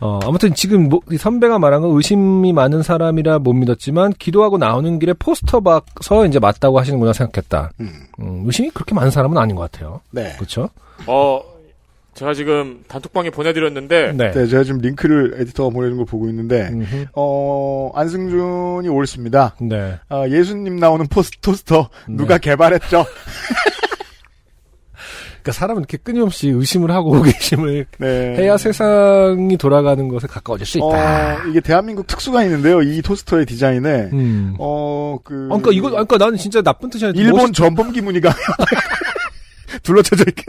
어, 0.00 0.18
아무튼 0.24 0.52
지금 0.52 0.88
뭐, 0.88 1.00
이 1.12 1.16
선배가 1.16 1.58
말한 1.60 1.80
건 1.80 1.92
의심이 1.92 2.52
많은 2.52 2.82
사람이라 2.82 3.38
못 3.38 3.52
믿었지만 3.52 4.12
기도하고 4.18 4.58
나오는 4.58 4.98
길에 4.98 5.12
포스터 5.12 5.60
봐서 5.60 6.26
이제 6.26 6.40
맞다고 6.40 6.78
하시는구나 6.80 7.12
생각했다. 7.12 7.70
음. 7.80 7.92
음, 8.20 8.42
의심이 8.44 8.70
그렇게 8.70 8.94
많은 8.94 9.10
사람은 9.12 9.38
아닌 9.38 9.54
것 9.54 9.70
같아요. 9.70 10.00
네. 10.10 10.32
그렇죠? 10.36 10.68
어, 11.06 11.40
제가 12.14 12.34
지금 12.34 12.84
단톡방에 12.88 13.30
보내드렸는데 13.30 14.12
네. 14.12 14.30
네, 14.32 14.46
제가 14.46 14.64
지금 14.64 14.80
링크를 14.80 15.34
에디터가 15.40 15.70
보내준 15.70 15.96
걸 15.96 16.04
보고 16.06 16.28
있는데 16.28 16.68
음흠. 16.70 17.06
어 17.14 17.90
안승준이 17.94 18.86
옳습니다. 18.88 19.56
네. 19.60 19.98
아, 20.10 20.28
예수님 20.28 20.76
나오는 20.76 21.06
포스 21.06 21.30
토스터 21.40 21.88
누가 22.08 22.36
개발했죠? 22.38 23.06
그러니까 25.42 25.52
사람은 25.58 25.80
이렇게 25.80 25.96
끊임없이 25.96 26.50
의심을 26.50 26.90
하고 26.92 27.14
호기심을 27.16 27.86
네. 27.98 28.06
해야 28.36 28.56
세상이 28.58 29.56
돌아가는 29.56 30.06
것에 30.06 30.26
가까워질 30.28 30.66
수 30.66 30.78
있다. 30.78 30.86
어, 30.86 31.38
이게 31.48 31.60
대한민국 31.60 32.06
특수가 32.06 32.44
있는데요. 32.44 32.82
이 32.82 33.00
토스터의 33.02 33.46
디자인에 33.46 34.10
음. 34.12 34.54
어, 34.58 35.18
그. 35.24 35.46
아, 35.50 35.56
그러니까 35.56 35.70
이거, 35.72 35.88
아, 35.88 36.04
그러니까 36.04 36.18
나는 36.18 36.36
진짜 36.36 36.62
나쁜 36.62 36.90
뜻이 36.90 37.06
아니라 37.06 37.24
일본 37.24 37.40
멋있- 37.40 37.54
전범기 37.54 38.02
무늬가 38.02 38.32
둘러쳐져 39.82 40.24
있게. 40.28 40.44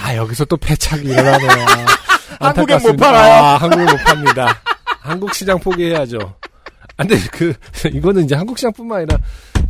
아 0.00 0.16
여기서 0.16 0.44
또 0.44 0.56
패착이 0.56 1.02
일어나네요. 1.04 1.50
아, 2.40 2.48
한국엔 2.48 2.76
안타깝습니다. 2.76 2.92
못 2.92 2.96
팔아요. 2.96 3.32
아, 3.32 3.56
한국은 3.56 3.86
못 3.86 3.96
팝니다. 4.04 4.56
한국 5.00 5.34
시장 5.34 5.58
포기해야죠. 5.58 6.18
아, 6.96 7.04
근데 7.04 7.16
그 7.32 7.52
이거는 7.92 8.24
이제 8.24 8.34
한국 8.34 8.58
시장뿐만 8.58 8.98
아니라 8.98 9.18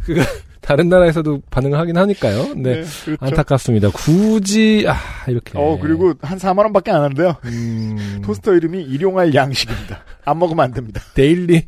그 0.04 0.22
다른 0.60 0.88
나라에서도 0.90 1.42
반응을 1.50 1.78
하긴 1.78 1.96
하니까요. 1.96 2.54
네. 2.56 2.82
그렇죠. 3.04 3.16
안타깝습니다. 3.20 3.88
굳이 3.90 4.84
아 4.86 4.96
이렇게. 5.28 5.52
어, 5.54 5.78
그리고 5.80 6.12
한 6.20 6.38
4만 6.38 6.58
원 6.58 6.72
밖에 6.72 6.90
안 6.90 7.02
하는데요. 7.02 7.36
음, 7.44 8.20
토스터 8.24 8.54
이름이 8.54 8.82
일용할 8.82 9.34
양식입니다. 9.34 10.04
안 10.26 10.38
먹으면 10.38 10.64
안 10.64 10.72
됩니다. 10.72 11.00
데일리 11.14 11.64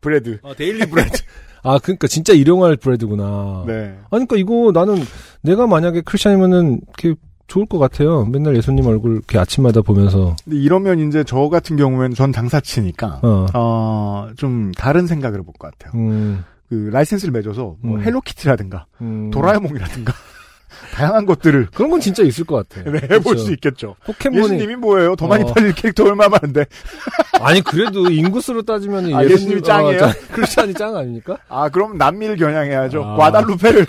브레드. 0.00 0.38
어, 0.42 0.54
daily 0.54 0.86
bread. 0.86 1.18
아 1.62 1.78
그러니까 1.78 2.06
진짜 2.06 2.32
일용할 2.32 2.76
bread구나. 2.76 3.64
네. 3.66 3.94
아니 4.10 4.26
그러니까 4.26 4.36
이거 4.36 4.72
나는 4.72 5.04
내가 5.42 5.66
만약에 5.66 6.00
크리스천이면은 6.00 6.80
이렇게 6.98 7.20
좋을 7.50 7.66
것 7.66 7.78
같아요. 7.78 8.24
맨날 8.26 8.56
예수님 8.56 8.86
얼굴 8.86 9.16
이렇게 9.16 9.38
아침마다 9.38 9.82
보면서 9.82 10.36
근데 10.44 10.56
이러면 10.56 11.00
이제 11.00 11.24
저 11.24 11.48
같은 11.48 11.76
경우에는 11.76 12.14
전 12.14 12.32
장사치니까 12.32 13.20
어. 13.22 13.46
어, 13.54 14.28
좀 14.36 14.70
다른 14.72 15.08
생각을 15.08 15.40
해볼 15.40 15.54
것 15.58 15.76
같아요. 15.76 16.00
음, 16.00 16.44
그 16.68 16.88
라이센스를 16.92 17.32
맺어서 17.32 17.76
뭐 17.80 17.96
음. 17.96 18.02
헬로키티라든가 18.02 18.86
음. 19.00 19.32
도라에몽이라든가 19.32 20.12
다양한 20.94 21.26
것들을 21.26 21.68
그런 21.74 21.90
건 21.90 21.98
진짜 22.00 22.22
있을 22.22 22.44
것 22.44 22.68
같아. 22.68 22.88
네, 22.88 22.98
해볼 23.02 23.20
그렇죠. 23.20 23.38
수 23.38 23.52
있겠죠. 23.52 23.96
포켓몬이 24.04 24.44
예수님이 24.44 24.76
뭐예요? 24.76 25.16
더 25.16 25.26
많이 25.26 25.42
어. 25.42 25.52
팔릴 25.52 25.74
캐릭터 25.74 26.04
얼마 26.04 26.28
많은데. 26.28 26.66
아니 27.40 27.62
그래도 27.62 28.08
인구수로 28.10 28.62
따지면 28.62 29.12
아, 29.12 29.24
예수님 29.24 29.58
이 29.58 29.62
짱이에요? 29.62 30.12
크리스찬이 30.30 30.74
짱 30.74 30.96
아닙니까? 30.96 31.36
아, 31.48 31.68
그럼 31.68 31.98
남미를 31.98 32.36
겨냥해야죠. 32.36 33.04
아. 33.04 33.16
과달루페를. 33.16 33.86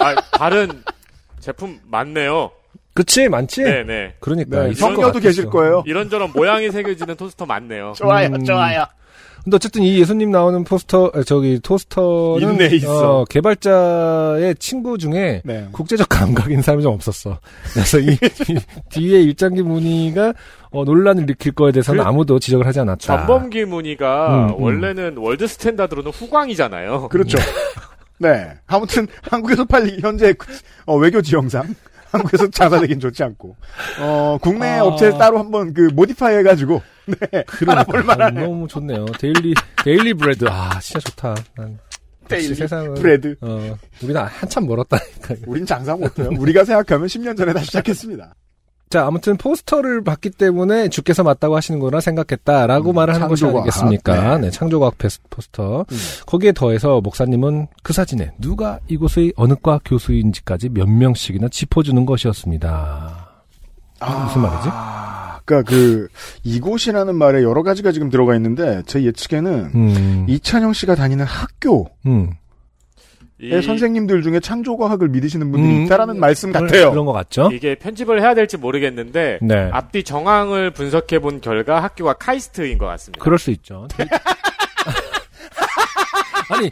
아, 0.00 0.14
다른 0.38 0.68
제품 1.40 1.80
많네요. 1.90 2.52
그치 2.98 3.28
많지. 3.28 3.62
네네. 3.62 4.14
그러니까 4.18 4.64
네, 4.64 4.70
있을 4.72 4.88
것 4.88 4.94
성녀도. 4.96 5.20
계실 5.20 5.46
거예요. 5.46 5.84
이런저런 5.86 6.32
모양이 6.34 6.68
새겨지는 6.68 7.14
토스터 7.14 7.46
많네요. 7.46 7.92
좋아요, 7.94 8.26
음. 8.26 8.42
좋아요. 8.42 8.86
근데 9.44 9.54
어쨌든 9.54 9.82
이 9.84 10.00
예수님 10.00 10.32
나오는 10.32 10.64
포스터 10.64 11.12
아, 11.14 11.22
저기 11.22 11.60
토스터는 11.62 12.54
있네, 12.54 12.66
있어. 12.74 13.20
어, 13.20 13.24
개발자의 13.26 14.56
친구 14.56 14.98
중에 14.98 15.42
네. 15.44 15.68
국제적 15.70 16.08
감각인 16.08 16.60
사람이 16.60 16.82
좀 16.82 16.92
없었어. 16.92 17.38
그래서 17.72 18.00
이, 18.00 18.08
이 18.08 18.18
뒤에 18.90 19.20
일장기 19.20 19.62
무늬가 19.62 20.34
어, 20.70 20.82
논란을 20.82 21.22
일으킬 21.22 21.52
거에 21.52 21.70
대해서는 21.70 22.02
그 22.02 22.08
아무도 22.08 22.40
지적을 22.40 22.66
하지 22.66 22.80
않았다. 22.80 22.98
전범기 22.98 23.64
무늬가 23.66 24.48
음, 24.48 24.48
음. 24.48 24.60
원래는 24.60 25.18
world 25.18 25.46
standard로는 25.46 26.10
후광이잖아요. 26.10 27.10
그렇죠. 27.10 27.38
네. 28.18 28.54
아무튼 28.66 29.06
한국에서 29.22 29.64
팔리 29.66 30.00
현재 30.00 30.34
어, 30.84 30.96
외교 30.96 31.22
지형상 31.22 31.76
한국에서 32.10 32.48
장사되긴 32.50 33.00
좋지 33.00 33.22
않고 33.22 33.56
어 34.00 34.38
국내 34.40 34.78
아. 34.78 34.84
업체 34.84 35.10
따로 35.12 35.38
한번 35.38 35.72
그 35.72 35.88
modify 35.94 36.36
해가지고 36.38 36.82
네 37.06 37.44
그러니까 37.46 38.02
만하네. 38.02 38.42
너무 38.42 38.68
좋네요. 38.68 39.06
daily 39.18 39.54
daily 39.84 40.14
bread 40.14 40.46
아 40.48 40.78
진짜 40.80 41.00
좋다. 41.00 41.34
난 41.56 41.78
daily, 42.28 42.54
세상은 42.54 42.94
bread. 42.94 43.36
어, 43.40 43.76
우리는 44.02 44.20
한참 44.20 44.66
멀었다니까. 44.66 45.34
우린 45.46 45.64
장사 45.64 45.96
못해요. 45.96 46.28
우리가 46.36 46.64
생각하면 46.64 47.06
10년 47.06 47.36
전에 47.36 47.54
다시 47.54 47.66
시작했습니다. 47.66 48.34
자, 48.90 49.06
아무튼 49.06 49.36
포스터를 49.36 50.02
봤기 50.02 50.30
때문에 50.30 50.88
주께서 50.88 51.22
맞다고 51.22 51.56
하시는 51.56 51.78
거라 51.78 52.00
생각했다라고 52.00 52.90
음, 52.90 52.94
말을 52.94 53.14
하는 53.14 53.28
것이. 53.28 53.44
아니겠습니까? 53.44 54.38
네. 54.38 54.46
네, 54.46 54.50
창조과학 54.50 54.94
포스터. 55.28 55.84
음. 55.90 55.96
거기에 56.26 56.52
더해서 56.52 57.00
목사님은 57.02 57.66
그 57.82 57.92
사진에 57.92 58.32
누가 58.38 58.78
이곳의 58.88 59.34
어느 59.36 59.54
과 59.60 59.80
교수인지까지 59.84 60.70
몇 60.70 60.88
명씩이나 60.88 61.48
짚어주는 61.48 62.06
것이었습니다. 62.06 63.28
무슨 64.00 64.42
말이지? 64.42 64.68
아, 64.70 65.40
그러니까 65.44 65.68
그 65.68 66.08
이곳이라는 66.44 67.14
말에 67.14 67.42
여러 67.42 67.62
가지가 67.62 67.92
지금 67.92 68.10
들어가 68.10 68.36
있는데 68.36 68.82
제 68.86 69.02
예측에는 69.02 69.70
음, 69.74 70.26
이찬영 70.28 70.72
씨가 70.72 70.94
다니는 70.94 71.24
학교의 71.24 71.84
음. 72.06 72.30
이- 73.40 73.62
선생님들 73.62 74.22
중에 74.22 74.40
창조과학을 74.40 75.08
믿으시는 75.08 75.52
분들이 75.52 75.72
음, 75.76 75.84
있다라는 75.84 76.18
말씀 76.18 76.50
그런- 76.52 76.66
같아요. 76.66 76.90
그런 76.90 77.06
것 77.06 77.12
같죠? 77.12 77.50
이게 77.52 77.76
편집을 77.76 78.20
해야 78.20 78.34
될지 78.34 78.56
모르겠는데 78.56 79.38
네. 79.42 79.68
앞뒤 79.72 80.02
정황을 80.02 80.72
분석해 80.72 81.20
본 81.20 81.40
결과 81.40 81.82
학교가 81.82 82.14
카이스트인 82.14 82.78
것 82.78 82.86
같습니다. 82.86 83.22
그럴 83.22 83.38
수 83.38 83.50
있죠. 83.52 83.86
아니, 86.50 86.70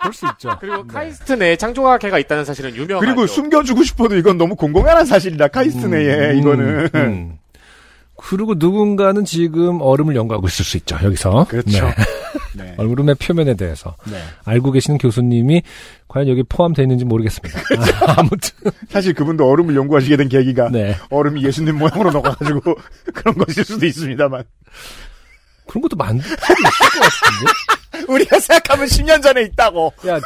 그럴 0.00 0.12
수 0.14 0.26
있죠. 0.32 0.56
그리고 0.60 0.76
네. 0.78 0.82
카이스트 0.88 1.32
내에 1.32 1.56
창조과학회가 1.56 2.18
있다는 2.18 2.44
사실은 2.44 2.74
유명하죠. 2.76 3.04
그리고 3.06 3.26
숨겨주고 3.26 3.82
싶어도 3.82 4.16
이건 4.16 4.38
너무 4.38 4.54
공공연한 4.54 5.04
사실이다. 5.06 5.48
카이스트 5.48 5.86
내에 5.86 6.30
음, 6.32 6.38
이거는. 6.38 6.88
음. 6.94 7.38
그리고 8.16 8.54
누군가는 8.56 9.24
지금 9.24 9.80
얼음을 9.82 10.14
연구하고 10.16 10.46
있을 10.46 10.64
수 10.64 10.76
있죠, 10.78 10.96
여기서. 11.02 11.46
그렇죠. 11.48 11.84
네. 11.86 11.94
네. 12.54 12.74
얼음의 12.78 13.16
표면에 13.16 13.54
대해서. 13.54 13.96
네. 14.10 14.20
알고 14.44 14.72
계시는 14.72 14.98
교수님이 14.98 15.62
과연 16.08 16.28
여기 16.28 16.42
포함되어 16.42 16.82
있는지 16.84 17.04
모르겠습니다. 17.04 17.60
아, 18.06 18.14
아무튼. 18.18 18.50
사실 18.88 19.14
그분도 19.14 19.48
얼음을 19.48 19.74
연구하시게 19.74 20.16
된 20.16 20.28
계기가 20.28 20.70
네. 20.70 20.96
얼음이 21.10 21.44
예수님 21.44 21.76
모양으로 21.78 22.10
녹아가지고 22.12 22.60
그런 23.14 23.34
것일 23.36 23.64
수도 23.64 23.84
있습니다만. 23.86 24.44
그런 25.66 25.82
것도 25.82 25.96
만들 25.96 26.24
수도 26.24 26.52
있을 26.52 27.00
것 27.00 27.00
같은데? 27.00 28.12
우리가 28.12 28.38
생각하면 28.38 28.86
10년 28.86 29.22
전에 29.22 29.42
있다고. 29.42 29.92
야, 30.06 30.20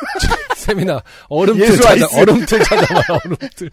세미나, 0.57 1.00
얼음틀 1.29 1.65
예수 1.67 1.81
찾아. 1.83 2.07
얼음틀 2.19 2.65
찾아봐, 2.65 3.19
얼음틀. 3.25 3.71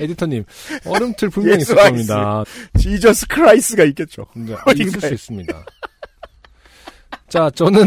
editor님, 0.00 0.44
얼음틀 0.84 1.30
분명히 1.30 1.62
있을 1.62 1.74
겁니다. 1.74 2.44
Jesus 2.78 3.26
Christ가 3.26 3.84
있겠죠. 3.84 4.26
네, 4.34 4.54
있을. 4.76 5.00
수 5.00 5.14
있습니다. 5.14 5.64
자, 7.28 7.50
저는, 7.54 7.84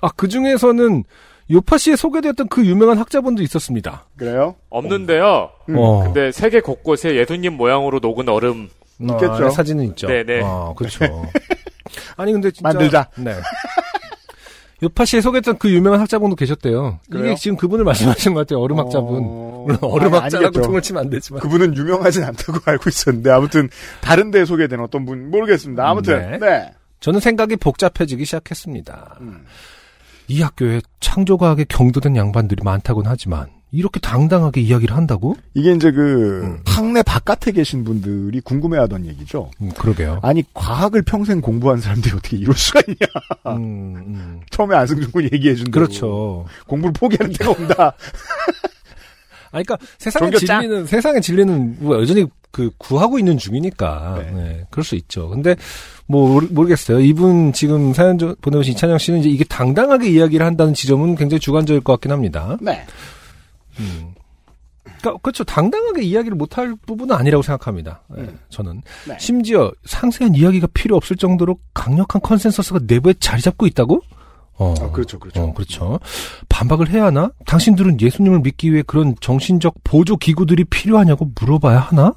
아, 0.00 0.08
그 0.16 0.28
중에서는, 0.28 1.04
요파 1.50 1.76
씨에 1.76 1.96
소개되었던 1.96 2.48
그 2.48 2.64
유명한 2.64 2.98
학자분도 2.98 3.42
있었습니다. 3.42 4.06
그래요? 4.16 4.54
없는데요. 4.70 5.50
음. 5.68 5.76
어. 5.76 6.04
근데 6.04 6.32
세계 6.32 6.60
곳곳에 6.60 7.16
예수님 7.16 7.56
모양으로 7.56 7.98
녹은 7.98 8.28
얼음 8.28 8.68
있겠죠. 9.00 9.46
아, 9.46 9.50
사진은 9.50 9.84
있죠. 9.90 10.06
네네. 10.06 10.42
아, 10.44 10.72
그렇죠. 10.76 11.04
아니, 12.16 12.32
근데 12.32 12.50
진짜. 12.50 12.68
만들자. 12.68 13.08
네. 13.16 13.34
요파 14.82 15.04
씨에 15.04 15.20
소개했던 15.20 15.58
그 15.58 15.70
유명한 15.70 16.00
학자분도 16.00 16.34
계셨대요. 16.36 16.98
그래요? 17.08 17.26
이게 17.26 17.34
지금 17.36 17.56
그분을 17.56 17.84
말씀하시는 17.84 18.34
것 18.34 18.40
같아요. 18.40 18.60
얼음 18.60 18.78
학자분. 18.78 19.20
어... 19.24 19.64
물론 19.66 19.78
얼음 19.82 20.14
학자라고. 20.14 20.60
통을 20.60 20.82
치면 20.82 21.04
안 21.04 21.10
되지만. 21.10 21.40
그분은 21.40 21.76
유명하진 21.76 22.24
않다고 22.24 22.58
알고 22.66 22.88
있었는데 22.88 23.30
아무튼 23.30 23.68
다른 24.00 24.32
데 24.32 24.44
소개된 24.44 24.80
어떤 24.80 25.04
분 25.04 25.30
모르겠습니다. 25.30 25.88
아무튼 25.88 26.30
네. 26.32 26.38
네. 26.38 26.72
저는 27.02 27.20
생각이 27.20 27.56
복잡해지기 27.56 28.24
시작했습니다. 28.24 29.18
음. 29.20 29.44
이 30.28 30.40
학교에 30.40 30.80
창조과학에 31.00 31.66
경도된 31.68 32.16
양반들이 32.16 32.62
많다곤 32.62 33.04
하지만 33.06 33.48
이렇게 33.72 33.98
당당하게 33.98 34.60
이야기를 34.60 34.94
한다고? 34.96 35.34
이게 35.54 35.72
이제 35.72 35.90
그 35.90 36.42
음. 36.44 36.60
학내 36.64 37.02
바깥에 37.02 37.50
계신 37.52 37.82
분들이 37.84 38.40
궁금해하던 38.40 39.06
얘기죠. 39.06 39.50
음, 39.60 39.70
그러게요. 39.70 40.20
아니 40.22 40.44
과학을 40.54 41.02
평생 41.02 41.40
공부한 41.40 41.80
사람들이 41.80 42.14
어떻게 42.14 42.36
이럴 42.36 42.54
수가 42.54 42.82
있냐. 42.86 43.56
음, 43.56 43.96
음. 43.96 44.40
처음에 44.50 44.76
안승준 44.76 45.10
군이 45.10 45.30
얘기해준 45.32 45.70
대로 45.70 45.86
그렇죠. 45.86 46.46
공부를 46.66 46.92
포기하는 46.92 47.32
데가 47.32 47.50
온다. 47.50 47.92
아니, 49.50 49.64
그러니까 49.64 49.78
세상의. 49.98 50.32
진리는 50.38 50.86
세상의 50.86 51.20
진리는 51.20 51.76
뭐 51.80 52.00
여전히 52.00 52.26
그 52.52 52.70
구하고 52.78 53.18
있는 53.18 53.38
중이니까 53.38 54.14
네. 54.18 54.30
네, 54.30 54.66
그럴 54.70 54.84
수 54.84 54.94
있죠. 54.94 55.28
근데 55.30 55.56
뭐 56.06 56.28
모르- 56.34 56.48
모르겠어요. 56.50 57.00
이분 57.00 57.52
지금 57.52 57.92
사연 57.94 58.18
저- 58.18 58.36
보내오신 58.40 58.74
이찬영 58.74 58.98
씨는 58.98 59.20
이제 59.20 59.28
이게 59.30 59.42
당당하게 59.44 60.10
이야기를 60.10 60.44
한다는 60.46 60.74
지점은 60.74 61.16
굉장히 61.16 61.40
주관적일 61.40 61.80
것 61.80 61.94
같긴 61.94 62.12
합니다. 62.12 62.56
네. 62.60 62.84
음. 63.80 64.12
그러니까 64.84 65.18
그렇죠. 65.22 65.42
당당하게 65.44 66.02
이야기를 66.02 66.36
못할 66.36 66.74
부분은 66.86 67.16
아니라고 67.16 67.42
생각합니다. 67.42 68.02
네, 68.14 68.22
음. 68.22 68.38
저는 68.50 68.82
네. 69.08 69.16
심지어 69.18 69.72
상세한 69.84 70.34
이야기가 70.34 70.68
필요 70.74 70.94
없을 70.96 71.16
정도로 71.16 71.58
강력한 71.74 72.20
consensus가 72.22 72.80
내부에 72.86 73.14
자리 73.18 73.40
잡고 73.42 73.66
있다고? 73.66 74.00
어, 74.58 74.74
아, 74.80 74.90
그렇죠, 74.92 75.18
그렇죠. 75.18 75.42
어, 75.42 75.54
그렇죠. 75.54 75.98
반박을 76.48 76.90
해야 76.90 77.06
하나? 77.06 77.32
당신들은 77.46 78.00
예수님을 78.00 78.40
믿기 78.40 78.70
위해 78.72 78.82
그런 78.86 79.16
정신적 79.20 79.76
보조 79.82 80.16
기구들이 80.16 80.64
필요하냐고 80.64 81.30
물어봐야 81.40 81.78
하나? 81.80 82.14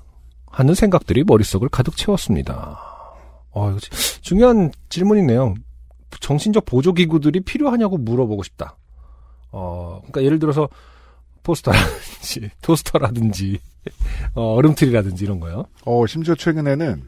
하는 0.56 0.74
생각들이 0.74 1.26
머릿속을 1.26 1.68
가득 1.68 1.98
채웠습니다. 1.98 2.80
어, 3.52 3.78
중요한 4.22 4.72
질문이네요. 4.88 5.54
정신적 6.22 6.63
보조 6.65 6.94
기구들이 6.94 7.41
필요하냐고 7.41 7.98
물어보고 7.98 8.41
싶다. 8.44 8.78
어, 9.52 10.00
그러니까 10.00 10.24
예를 10.24 10.39
들어서 10.39 10.70
포스터라든지 11.44 12.52
토스터라든지 12.63 13.60
어, 14.34 14.54
얼음틀이라든지 14.54 15.26
이런 15.26 15.41
거요. 15.41 15.65
어 15.84 16.08
심지어 16.08 16.36
최근에는 16.36 17.04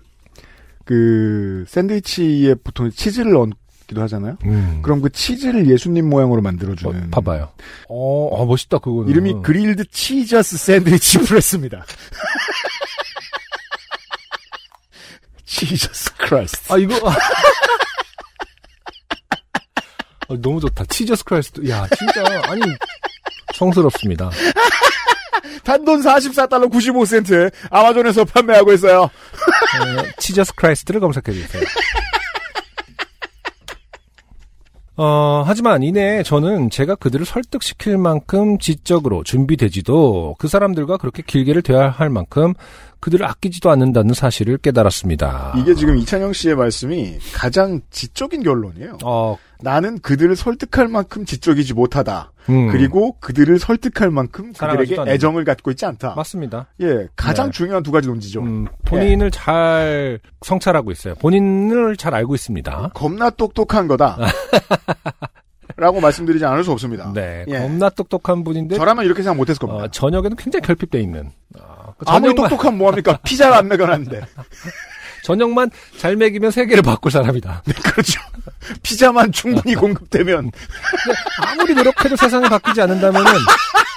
그 0.84 1.64
샌드위치에 1.70 2.56
보통 2.56 2.92
치즈를 2.92 3.34
얹기도 3.38 4.02
하잖아요. 4.02 4.36
음. 4.44 4.80
그럼 4.82 5.02
그 5.02 5.10
치즈를 5.10 5.70
예수님 5.70 6.10
모양으로 6.10 6.40
어, 6.40 6.42
만들어주는 6.42 7.12
봐봐요. 7.12 7.50
어, 7.88 8.28
어, 8.28 8.46
멋있다 8.46 8.80
그거는. 8.80 9.10
이름이 9.10 9.42
Grilled 9.41 9.86
Cheesus 9.89 10.58
Sandwich 10.58 11.20
Press입니다. 11.20 11.86
Cheesus 15.48 16.13
Christ. 16.17 16.74
아 16.74 16.78
이거 16.78 16.96
어, 20.28 20.38
너무 20.42 20.60
좋다. 20.60 20.86
Cheesus 20.86 21.24
Christ. 21.24 21.67
야 21.70 21.88
진짜 21.98 22.24
아니 22.44 22.62
성스럽습니다. 23.56 24.30
단돈 25.64 26.02
44달러 26.02 26.70
95센트 26.72 27.52
아마존에서 27.72 28.26
판매하고 28.26 28.74
있어요. 28.74 29.04
어, 29.04 29.10
Cheesus 30.20 30.54
Christ를 30.56 31.00
검색해 31.00 31.32
주세요. 31.32 31.64
어, 35.00 35.44
하지만 35.46 35.84
이내 35.84 36.24
저는 36.24 36.72
제가 36.72 36.96
그들을 36.96 37.24
설득시킬 37.24 38.00
만큼 38.00 38.58
지적으로 38.58 39.24
준비되지도 39.24 40.36
그 40.40 40.48
사람들과 40.48 40.98
그렇게 40.98 41.22
길게를 41.22 41.62
대화할 41.62 41.92
할 41.92 42.10
만큼 42.10 42.56
그들을 43.08 43.26
아끼지도 43.26 43.70
않는다는 43.70 44.13
사실을 44.13 44.58
깨달았습니다. 44.58 45.54
이게 45.56 45.74
지금 45.76 45.96
이찬영 45.96 46.34
씨의 46.34 46.58
말씀이 46.58 47.20
가장 47.34 47.80
지적인 47.89 48.43
결론이에요. 48.43 48.98
어, 49.06 49.38
나는 49.62 49.98
그들을 50.00 50.36
설득할 50.36 50.89
만큼 50.89 51.24
지적이지 51.24 51.74
못하다. 51.74 52.34
음, 52.50 52.70
그리고 52.70 53.17
그들을 53.22 53.60
설득할 53.60 54.12
만큼 54.12 54.52
그들에게. 54.52 54.98
애정을 55.08 55.46
갖고 55.46 55.72
있지 55.72 55.86
않다. 55.86 56.15
맞습니다. 56.15 56.67
예, 56.82 57.08
가장 57.15 57.46
네. 57.46 57.52
중요한 57.52 57.82
두 57.82 57.93
가지 57.93 58.10
논지죠. 58.10 58.41
음, 58.41 58.67
본인을 58.84 59.32
잘 59.32 60.20
성찰하고 60.41 60.91
있어요. 60.91 61.15
본인을 61.15 61.96
잘 61.96 62.13
알고 62.13 62.36
있습니다. 62.36 62.89
겁나 62.93 63.30
똑똑한 63.30 63.88
거다. 63.88 64.17
라고 65.78 66.02
말씀드리지 66.02 66.43
않을 66.43 66.65
수 66.65 66.72
없습니다. 66.74 67.13
네, 67.13 67.46
예. 67.48 67.60
겁나 67.60 67.89
똑똑한 67.89 68.43
분인데 68.43 68.76
저라면 68.76 69.06
이렇게 69.06 69.24
생각 69.24 69.38
못했을 69.38 69.60
겁니다. 69.60 69.86
어, 69.86 69.88
저녁에는 69.88 70.36
굉장히 70.36 70.65
결핍돼 70.65 71.00
있는. 71.00 71.32
어, 71.58 71.77
그 71.98 72.06
아무리 72.08 72.36
똑똑하면 72.36 72.78
뭐합니까? 72.78 73.18
피자를 73.24 73.56
안 73.56 73.68
먹여놨는데. 73.68 74.22
저녁만 75.24 75.70
잘 75.98 76.16
먹이면 76.16 76.52
세계를 76.52 76.82
바꿀 76.84 77.12
사람이다. 77.12 77.64
그렇죠. 77.84 78.22
피자만 78.82 79.32
충분히 79.34 79.76
공급되면. 79.76 80.52
아무리 81.46 81.74
노력해도 81.74 82.16
세상이 82.16 82.48
바뀌지 82.48 82.82
않는다면은 82.82 83.32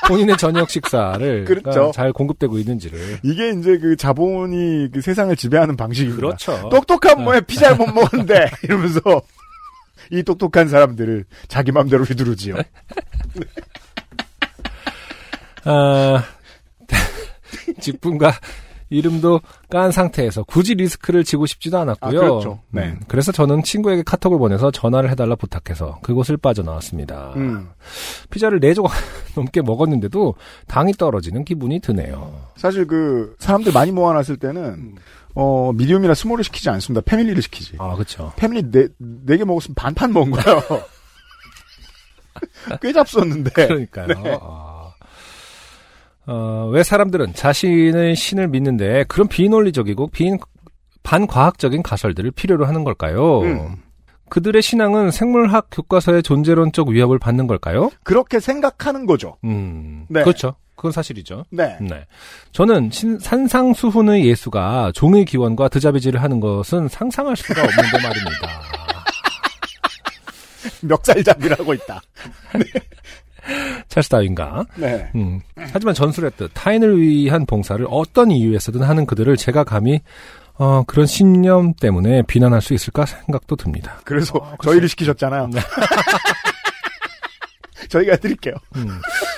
본인의 0.09 0.37
저녁 0.39 0.69
식사를 0.71 1.45
그렇죠. 1.45 1.93
잘 1.95 2.13
공급되고 2.13 2.59
있는지를. 2.59 3.21
이게 3.23 3.51
이제 3.51 3.79
그 3.79 3.95
자본이 3.97 4.89
그 4.93 5.01
세상을 5.01 5.35
지배하는 5.37 5.77
방식입니다. 5.77 6.17
그렇죠. 6.17 6.69
똑똑한 6.69 7.23
뭐에 7.23 7.43
피자를 7.43 7.77
못 7.77 7.87
먹는데 7.87 8.51
이러면서 8.65 9.01
이 10.11 10.25
똑똑한 10.25 10.69
사람들을 10.69 11.27
자기 11.47 11.71
맘대로 11.71 12.03
휘두르지요. 12.03 12.57
아, 15.65 16.25
직분과 17.81 18.33
이름도 18.91 19.41
깐 19.71 19.93
상태에서 19.93 20.43
굳이 20.43 20.75
리스크를 20.75 21.23
지고 21.23 21.47
싶지도 21.47 21.79
않았고요. 21.79 22.19
아, 22.19 22.23
그렇죠. 22.23 22.61
네. 22.71 22.89
음, 22.89 23.01
그래서 23.07 23.31
저는 23.31 23.63
친구에게 23.63 24.03
카톡을 24.03 24.39
보내서 24.39 24.73
전화를 24.73 25.11
해달라 25.11 25.37
부탁해서 25.37 26.01
그곳을 26.03 26.37
빠져나왔습니다. 26.37 27.35
음. 27.37 27.71
피자를 28.31 28.59
4조각 28.59 28.91
넘게 29.37 29.63
먹었는데도 29.63 30.35
당이 30.67 30.95
떨어지는 30.95 31.45
기분이 31.45 31.79
드네요. 31.79 32.49
사실 32.57 32.85
그 32.87 33.37
사람들 33.39 33.73
많이 33.73 33.93
모아놨을 33.93 34.39
때는 34.39 34.97
어 35.37 35.73
미디움이나 35.73 36.15
스몰을 36.15 36.43
시키지 36.43 36.69
않습니다. 36.71 37.03
패밀리를 37.05 37.41
시키지. 37.43 37.77
아, 37.79 37.95
그쵸. 37.95 38.33
패밀리 38.35 38.69
네 38.73 38.89
네개 38.99 39.45
먹었으면 39.45 39.77
반판 39.77 40.13
먹은 40.13 40.33
거예요. 40.33 40.63
꽤 42.83 42.93
잡수었는데. 42.93 43.51
그러니까요. 43.51 44.07
네. 44.09 44.39
아. 44.43 44.70
어, 46.33 46.69
왜 46.73 46.85
사람들은 46.85 47.35
자신의 47.35 48.15
신을 48.15 48.47
믿는데 48.49 49.05
그런 49.09 49.27
비논리적이고 49.27 50.07
비 50.09 50.31
반과학적인 51.03 51.83
가설들을 51.83 52.31
필요로 52.31 52.67
하는 52.67 52.85
걸까요? 52.85 53.41
음. 53.41 53.77
그들의 54.29 54.63
신앙은 54.63 55.11
생물학 55.11 55.67
교과서의 55.73 56.23
존재론적 56.23 56.89
위협을 56.89 57.19
받는 57.19 57.49
걸까요? 57.49 57.91
그렇게 58.05 58.39
생각하는 58.39 59.07
거죠. 59.07 59.37
음, 59.45 60.07
네. 60.09 60.23
그렇죠. 60.23 60.55
그건 60.77 60.93
사실이죠. 60.93 61.45
네. 61.51 61.77
네. 61.81 62.07
저는 62.53 62.91
신- 62.93 63.19
산상수훈의 63.19 64.25
예수가 64.27 64.93
종의 64.95 65.25
기원과 65.25 65.69
드자비질을 65.69 66.23
하는 66.23 66.39
것은 66.39 66.87
상상할 66.89 67.37
수가 67.37 67.61
없는데 67.63 67.91
말입니다. 68.07 68.61
멱살잡이라고 70.83 71.75
있다. 71.75 72.01
찰스 73.89 74.09
다윈가. 74.11 74.65
네. 74.77 75.11
음. 75.15 75.41
하지만 75.57 75.95
전술했듯 75.95 76.51
타인을 76.55 77.01
위한 77.01 77.47
봉사를 77.47 77.85
어떤 77.89 78.31
이유에서든 78.31 78.83
하는 78.83 79.07
그들을 79.07 79.37
제가 79.37 79.65
감히 79.65 80.01
어, 80.59 80.83
그런 80.87 81.07
신념 81.07 81.73
때문에 81.73 82.23
비난할 82.27 82.61
수 82.61 82.75
있을까 82.75 83.07
생각도 83.07 83.57
듭니다. 83.57 83.99
그래서 84.05 84.35
아, 84.43 84.57
저희를 84.63 84.89
시키셨잖아요. 84.89 85.49
네. 85.49 85.61
저희가 87.89 88.13
해드릴게요. 88.13 88.55
음. 88.77 88.89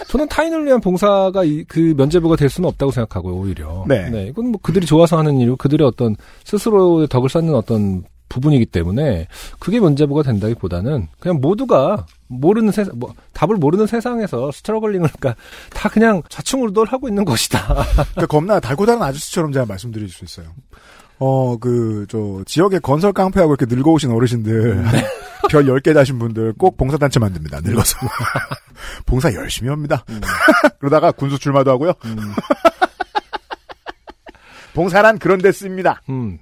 저는 0.08 0.28
타인을 0.28 0.66
위한 0.66 0.80
봉사가 0.80 1.44
이- 1.44 1.64
그 1.64 1.94
면제부가 1.96 2.36
될 2.36 2.48
수는 2.50 2.68
없다고 2.68 2.92
생각하고요, 2.92 3.34
오히려. 3.34 3.84
네. 3.88 4.26
이건 4.28 4.48
뭐 4.48 4.60
그들이 4.62 4.84
좋아서 4.84 5.16
하는 5.16 5.38
일이고 5.38 5.56
그들의 5.56 5.86
어떤 5.86 6.16
스스로의 6.44 7.08
덕을 7.08 7.28
쌓는 7.30 7.54
어떤 7.54 8.02
부분이기 8.28 8.66
때문에 8.66 9.26
그게 9.58 9.78
면제부가 9.80 10.22
된다기보다는 10.22 11.08
그냥 11.20 11.40
모두가 11.40 12.04
모르는 12.32 12.72
세상, 12.72 12.98
뭐, 12.98 13.14
답을 13.32 13.56
모르는 13.56 13.86
세상에서 13.86 14.50
스트러글링을, 14.52 15.08
그러니까 15.18 15.40
다 15.70 15.88
그냥 15.88 16.22
좌충우돌 16.28 16.88
하고 16.88 17.08
있는 17.08 17.24
것이다. 17.24 17.66
그러니까 17.66 18.26
겁나 18.26 18.60
달고 18.60 18.86
다른 18.86 19.02
아저씨처럼 19.02 19.52
제가 19.52 19.66
말씀드릴 19.66 20.08
수 20.08 20.24
있어요. 20.24 20.48
어, 21.18 21.56
그, 21.58 22.06
저, 22.08 22.42
지역에 22.46 22.78
건설 22.78 23.12
깡패하고 23.12 23.54
이렇게 23.54 23.72
늙어오신 23.72 24.10
어르신들, 24.10 24.82
네. 24.82 25.04
별 25.48 25.66
10개 25.66 25.94
다신 25.94 26.18
분들 26.18 26.54
꼭 26.54 26.76
봉사단체 26.76 27.20
만듭니다. 27.20 27.60
늙어서. 27.60 27.96
봉사 29.06 29.32
열심히 29.34 29.70
합니다. 29.70 30.04
음. 30.08 30.20
그러다가 30.80 31.12
군수 31.12 31.38
출마도 31.38 31.70
하고요. 31.70 31.92
봉사란 34.74 35.18
그런 35.18 35.38
데 35.38 35.52
씁니다. 35.52 36.00
음. 36.08 36.38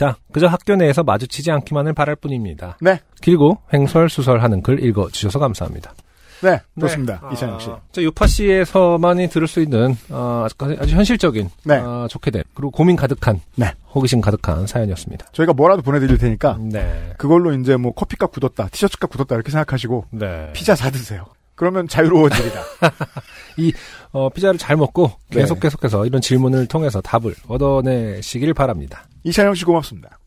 자, 0.00 0.16
그저 0.32 0.46
학교 0.46 0.76
내에서 0.76 1.02
마주치지 1.02 1.50
않기만을 1.50 1.92
바랄 1.92 2.16
뿐입니다. 2.16 2.78
네. 2.80 3.00
길고 3.20 3.58
횡설수설하는 3.70 4.62
글 4.62 4.82
읽어주셔서 4.82 5.38
감사합니다. 5.38 5.92
네, 6.40 6.58
그렇습니다. 6.74 7.20
이찬영 7.30 7.58
씨. 7.60 7.68
아, 7.68 7.78
저 7.92 8.02
요파 8.02 8.26
씨에서만이 8.26 9.28
들을 9.28 9.46
수 9.46 9.60
있는 9.60 9.94
어, 10.08 10.46
아주, 10.46 10.54
아주 10.80 10.96
현실적인 10.96 11.50
네. 11.64 11.76
어, 11.76 12.06
좋게 12.08 12.30
된 12.30 12.42
그리고 12.54 12.70
고민 12.70 12.96
가득한 12.96 13.42
네. 13.56 13.74
호기심 13.94 14.22
가득한 14.22 14.66
사연이었습니다. 14.66 15.26
저희가 15.32 15.52
뭐라도 15.52 15.82
보내드릴 15.82 16.16
테니까, 16.16 16.56
네, 16.58 17.12
그걸로 17.18 17.52
이제 17.52 17.76
뭐 17.76 17.92
커피값 17.92 18.32
굳었다, 18.32 18.68
티셔츠값 18.68 19.10
굳었다 19.10 19.34
이렇게 19.34 19.50
생각하시고, 19.50 20.06
네. 20.12 20.50
피자 20.54 20.74
사 20.74 20.90
드세요. 20.90 21.26
그러면 21.60 21.86
자유로워집니다. 21.86 22.62
어, 24.12 24.30
피자를 24.30 24.58
잘 24.58 24.78
먹고 24.78 25.12
네. 25.28 25.40
계속 25.42 25.60
계속해서 25.60 26.06
이런 26.06 26.22
질문을 26.22 26.66
통해서 26.68 27.02
답을 27.02 27.34
얻어내시길 27.48 28.54
바랍니다. 28.54 29.04
이찬영 29.24 29.54
씨 29.54 29.66
고맙습니다. 29.66 30.18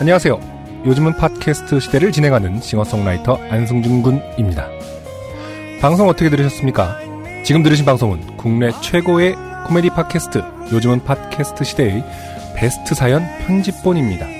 안녕하세요. 0.00 0.40
요즘은 0.86 1.18
팟캐스트 1.18 1.80
시대를 1.80 2.12
진행하는 2.12 2.62
싱어송라이터 2.62 3.34
안승준 3.50 4.00
군입니다. 4.00 4.70
방송 5.82 6.08
어떻게 6.08 6.30
들으셨습니까? 6.30 6.98
지금 7.44 7.62
들으신 7.62 7.84
방송은 7.84 8.38
국내 8.38 8.70
최고의 8.80 9.36
코미디 9.66 9.90
팟캐스트 9.90 10.42
요즘은 10.72 11.04
팟캐스트 11.04 11.64
시대의 11.64 12.04
베스트 12.56 12.94
사연 12.94 13.22
편집본입니다. 13.40 14.39